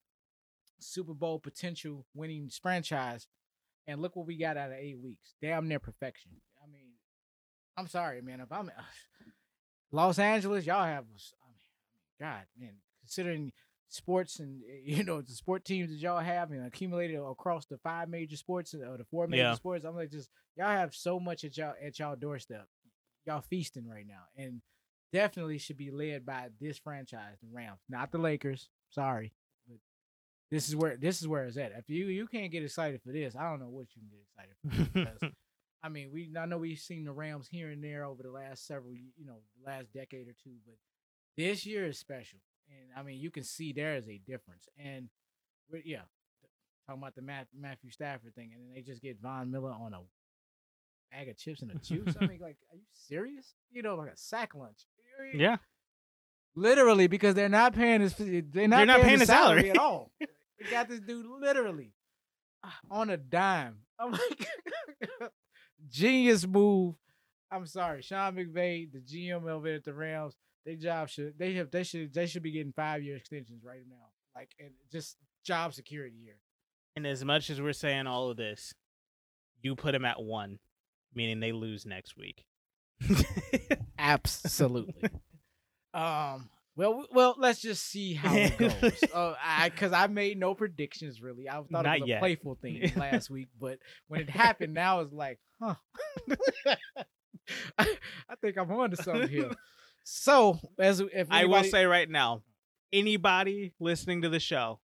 Super 0.78 1.12
Bowl 1.14 1.38
potential 1.38 2.06
winning 2.14 2.48
franchise, 2.62 3.26
and 3.86 4.00
look 4.00 4.16
what 4.16 4.26
we 4.26 4.38
got 4.38 4.56
out 4.56 4.70
of 4.70 4.76
eight 4.78 4.98
weeks. 4.98 5.34
Damn 5.42 5.68
near 5.68 5.80
perfection. 5.80 6.32
I 6.62 6.70
mean, 6.70 6.92
I'm 7.76 7.86
sorry, 7.88 8.22
man. 8.22 8.40
If 8.40 8.50
I'm 8.52 8.70
Los 9.92 10.18
Angeles, 10.18 10.64
y'all 10.66 10.84
have, 10.84 11.04
God, 12.20 12.42
man, 12.58 12.74
considering 13.00 13.52
sports 13.88 14.38
and 14.38 14.62
eh, 14.70 14.80
you 14.84 15.04
know 15.04 15.20
the 15.20 15.32
sport 15.32 15.64
teams 15.64 15.90
that 15.90 15.96
y'all 15.96 16.20
have 16.20 16.50
and 16.52 16.66
accumulated 16.66 17.18
across 17.18 17.66
the 17.66 17.78
five 17.78 18.08
major 18.08 18.36
sports 18.36 18.74
or 18.74 18.96
the 18.96 19.04
four 19.10 19.26
major 19.26 19.42
Yeah. 19.42 19.54
sports, 19.54 19.84
I'm 19.84 19.96
like, 19.96 20.10
just 20.10 20.30
y'all 20.56 20.68
have 20.68 20.94
so 20.94 21.18
much 21.18 21.44
at 21.44 21.56
y'all 21.56 21.74
at 21.82 21.98
y'all 21.98 22.16
doorstep. 22.16 22.66
Y'all 23.26 23.42
feasting 23.42 23.86
right 23.88 24.06
now, 24.06 24.22
and 24.36 24.62
definitely 25.12 25.58
should 25.58 25.76
be 25.76 25.90
led 25.90 26.24
by 26.24 26.48
this 26.60 26.78
franchise, 26.78 27.36
the 27.42 27.48
Rams, 27.52 27.80
not 27.88 28.10
the 28.12 28.18
Lakers. 28.18 28.68
Sorry, 28.90 29.32
but 29.68 29.76
this 30.50 30.68
is 30.68 30.74
where 30.76 30.96
this 30.96 31.20
is 31.20 31.28
where 31.28 31.44
it's 31.44 31.56
at. 31.58 31.72
If 31.72 31.88
you 31.88 32.06
you 32.06 32.26
can't 32.26 32.50
get 32.50 32.62
excited 32.62 33.00
for 33.02 33.12
this, 33.12 33.36
I 33.36 33.42
don't 33.50 33.60
know 33.60 33.68
what 33.68 33.88
you 33.94 34.02
can 34.02 34.10
get 34.10 34.20
excited 34.26 34.88
for. 34.88 34.92
because, 35.18 35.32
I 35.82 35.88
mean, 35.90 36.10
we 36.12 36.30
I 36.38 36.46
know 36.46 36.58
we've 36.58 36.78
seen 36.78 37.04
the 37.04 37.12
Rams 37.12 37.46
here 37.50 37.68
and 37.70 37.82
there 37.84 38.04
over 38.04 38.22
the 38.22 38.30
last 38.30 38.66
several, 38.66 38.94
you 38.94 39.26
know, 39.26 39.36
last 39.66 39.92
decade 39.92 40.28
or 40.28 40.34
two, 40.42 40.54
but 40.66 40.76
this 41.40 41.64
year 41.66 41.86
is 41.86 41.98
special, 41.98 42.38
and 42.68 42.90
I 42.98 43.02
mean, 43.02 43.18
you 43.20 43.30
can 43.30 43.44
see 43.44 43.72
there 43.72 43.96
is 43.96 44.08
a 44.08 44.18
difference. 44.18 44.68
And 44.78 45.08
we- 45.70 45.82
yeah, 45.84 46.02
talking 46.86 47.02
about 47.02 47.14
the 47.14 47.22
Matt, 47.22 47.48
Matthew 47.58 47.90
Stafford 47.90 48.34
thing, 48.34 48.50
and 48.54 48.62
then 48.68 48.74
they 48.74 48.82
just 48.82 49.02
get 49.02 49.18
Von 49.20 49.50
Miller 49.50 49.72
on 49.72 49.94
a 49.94 50.00
bag 51.12 51.28
of 51.28 51.36
chips 51.36 51.62
and 51.62 51.70
a 51.70 51.74
juice. 51.78 52.14
I 52.20 52.26
mean, 52.26 52.40
like, 52.40 52.56
are 52.70 52.76
you 52.76 52.84
serious? 52.92 53.54
You 53.70 53.82
know, 53.82 53.96
like 53.96 54.12
a 54.12 54.16
sack 54.16 54.54
lunch. 54.54 54.86
Yeah. 55.34 55.56
Literally, 56.54 57.06
because 57.06 57.34
they're 57.34 57.48
not 57.48 57.74
paying 57.74 58.00
his 58.00 58.14
they're 58.16 58.42
not, 58.42 58.52
They're 58.52 58.86
not 58.86 58.96
paying, 58.96 59.04
paying 59.08 59.18
his 59.20 59.28
salary. 59.28 59.60
salary 59.62 59.70
at 59.70 59.78
all. 59.78 60.10
they 60.20 60.70
got 60.70 60.88
this 60.88 61.00
dude 61.00 61.26
literally 61.26 61.92
on 62.90 63.08
a 63.10 63.16
dime. 63.16 63.76
I'm 63.98 64.12
like, 64.12 64.46
genius 65.90 66.46
move. 66.46 66.94
I'm 67.52 67.66
sorry, 67.66 68.02
Sean 68.02 68.34
McVay, 68.36 68.90
the 68.92 68.98
GM 69.00 69.48
over 69.48 69.68
at 69.68 69.84
the 69.84 69.92
Rams. 69.94 70.34
Their 70.64 70.76
job 70.76 71.08
should 71.08 71.38
they 71.38 71.54
have 71.54 71.70
they 71.70 71.82
should 71.82 72.12
they 72.12 72.26
should 72.26 72.42
be 72.42 72.52
getting 72.52 72.72
five 72.72 73.02
year 73.02 73.16
extensions 73.16 73.64
right 73.64 73.82
now. 73.88 74.06
Like 74.34 74.50
and 74.58 74.70
just 74.92 75.16
job 75.44 75.74
security 75.74 76.16
here. 76.22 76.36
And 76.96 77.06
as 77.06 77.24
much 77.24 77.50
as 77.50 77.60
we're 77.60 77.72
saying 77.72 78.06
all 78.06 78.30
of 78.30 78.36
this, 78.36 78.74
you 79.62 79.74
put 79.76 79.92
them 79.92 80.04
at 80.04 80.20
one, 80.20 80.58
meaning 81.14 81.40
they 81.40 81.52
lose 81.52 81.86
next 81.86 82.16
week. 82.16 82.44
Absolutely. 83.98 85.10
um. 85.94 86.50
Well, 86.76 87.04
well, 87.12 87.34
let's 87.36 87.60
just 87.60 87.84
see 87.90 88.14
how 88.14 88.34
it 88.34 88.56
goes. 88.80 89.00
Uh, 89.12 89.34
I 89.42 89.68
because 89.68 89.92
I 89.92 90.06
made 90.06 90.38
no 90.38 90.54
predictions 90.54 91.20
really. 91.20 91.48
I 91.48 91.54
thought 91.54 91.70
Not 91.70 91.96
it 91.96 92.00
was 92.02 92.08
yet. 92.08 92.16
a 92.18 92.20
playful 92.20 92.54
thing 92.62 92.92
last 92.96 93.28
week, 93.28 93.48
but 93.60 93.78
when 94.08 94.20
it 94.22 94.30
happened, 94.30 94.72
now 94.72 95.00
it's 95.00 95.12
like, 95.12 95.40
huh. 95.60 95.74
I, 97.78 97.96
I 98.28 98.34
think 98.40 98.56
I'm 98.56 98.70
on 98.70 98.92
to 98.92 98.96
something 99.02 99.28
here. 99.28 99.50
So, 100.04 100.58
as 100.78 101.00
if 101.00 101.28
I 101.30 101.44
will 101.44 101.64
say 101.64 101.84
right 101.86 102.08
now, 102.08 102.42
anybody 102.92 103.72
listening 103.78 104.22
to 104.22 104.28
the 104.28 104.40
show, 104.40 104.80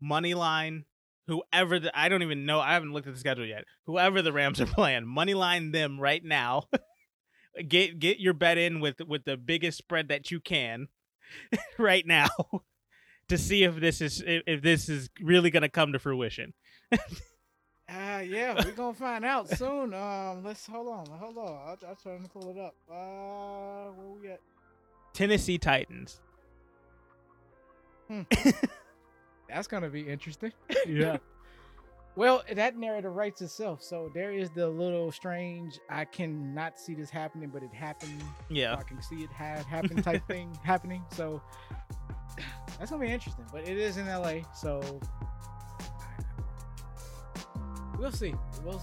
money 0.00 0.34
line, 0.34 0.84
whoever 1.26 1.78
the 1.78 1.96
I 1.98 2.08
don't 2.08 2.22
even 2.22 2.46
know, 2.46 2.60
I 2.60 2.72
haven't 2.74 2.92
looked 2.92 3.06
at 3.06 3.14
the 3.14 3.20
schedule 3.20 3.46
yet. 3.46 3.64
Whoever 3.86 4.22
the 4.22 4.32
Rams 4.32 4.60
are 4.60 4.66
playing, 4.74 5.06
money 5.06 5.34
line 5.34 5.72
them 5.72 6.00
right 6.00 6.24
now. 6.24 6.64
get 7.68 7.98
get 7.98 8.18
your 8.18 8.34
bet 8.34 8.58
in 8.58 8.80
with 8.80 9.00
with 9.06 9.24
the 9.24 9.36
biggest 9.36 9.78
spread 9.78 10.08
that 10.08 10.30
you 10.30 10.40
can 10.40 10.88
right 11.78 12.06
now 12.06 12.28
to 13.28 13.38
see 13.38 13.64
if 13.64 13.76
this 13.76 14.00
is 14.00 14.22
if, 14.26 14.42
if 14.46 14.62
this 14.62 14.88
is 14.88 15.10
really 15.20 15.50
going 15.50 15.62
to 15.62 15.68
come 15.68 15.92
to 15.92 15.98
fruition. 15.98 16.52
Uh, 17.90 18.20
yeah, 18.20 18.54
we're 18.64 18.70
gonna 18.72 18.94
find 18.94 19.24
out 19.24 19.48
soon. 19.48 19.92
Um, 19.94 20.44
let's 20.44 20.66
hold 20.66 20.88
on, 20.88 21.06
hold 21.06 21.36
on. 21.38 21.44
I'll, 21.66 21.78
I'll 21.88 21.96
try 21.96 22.16
to 22.16 22.28
pull 22.28 22.50
it 22.50 22.58
up. 22.58 22.74
Uh, 22.88 23.90
where 23.92 24.20
we 24.20 24.28
at? 24.28 24.40
Tennessee 25.12 25.58
Titans. 25.58 26.20
That's 29.48 29.66
gonna 29.66 29.88
be 29.88 30.02
interesting. 30.02 30.52
Yeah. 30.86 31.18
Well, 32.16 32.42
that 32.52 32.76
narrative 32.76 33.14
writes 33.14 33.40
itself. 33.40 33.82
So 33.82 34.10
there 34.12 34.32
is 34.32 34.50
the 34.50 34.68
little 34.68 35.12
strange. 35.12 35.78
I 35.88 36.04
cannot 36.04 36.78
see 36.78 36.94
this 36.94 37.08
happening, 37.08 37.50
but 37.50 37.62
it 37.62 37.72
happened. 37.72 38.20
Yeah. 38.50 38.74
I 38.74 38.82
can 38.82 39.00
see 39.00 39.22
it 39.22 39.30
have 39.30 39.64
happen 39.64 40.02
type 40.02 40.26
thing 40.28 40.58
happening. 40.64 41.04
So 41.12 41.40
that's 42.78 42.90
gonna 42.90 43.06
be 43.06 43.12
interesting. 43.12 43.46
But 43.52 43.66
it 43.66 43.78
is 43.78 43.96
in 43.96 44.06
LA, 44.06 44.40
so 44.52 45.00
we'll 48.00 48.12
see. 48.12 48.34
We'll 48.64 48.82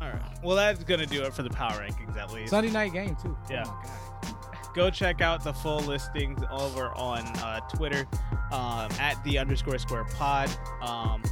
All 0.00 0.08
right. 0.08 0.38
Well, 0.42 0.56
that's 0.56 0.82
going 0.82 1.00
to 1.00 1.06
do 1.06 1.22
it 1.22 1.32
for 1.34 1.42
the 1.42 1.50
power 1.50 1.72
rankings 1.72 2.16
at 2.16 2.32
least. 2.32 2.50
Sunday 2.50 2.70
night 2.70 2.92
game 2.92 3.16
too. 3.22 3.36
Yeah. 3.50 3.64
Oh 3.66 4.04
go 4.74 4.90
check 4.90 5.20
out 5.20 5.42
the 5.42 5.52
full 5.52 5.80
listings 5.80 6.40
over 6.50 6.88
on 6.96 7.20
uh, 7.38 7.60
Twitter 7.68 8.06
um, 8.52 8.90
at 8.98 9.14
the 9.24 9.38
underscore 9.38 9.78
square 9.78 10.04
pod. 10.04 10.50
Um, 10.82 11.22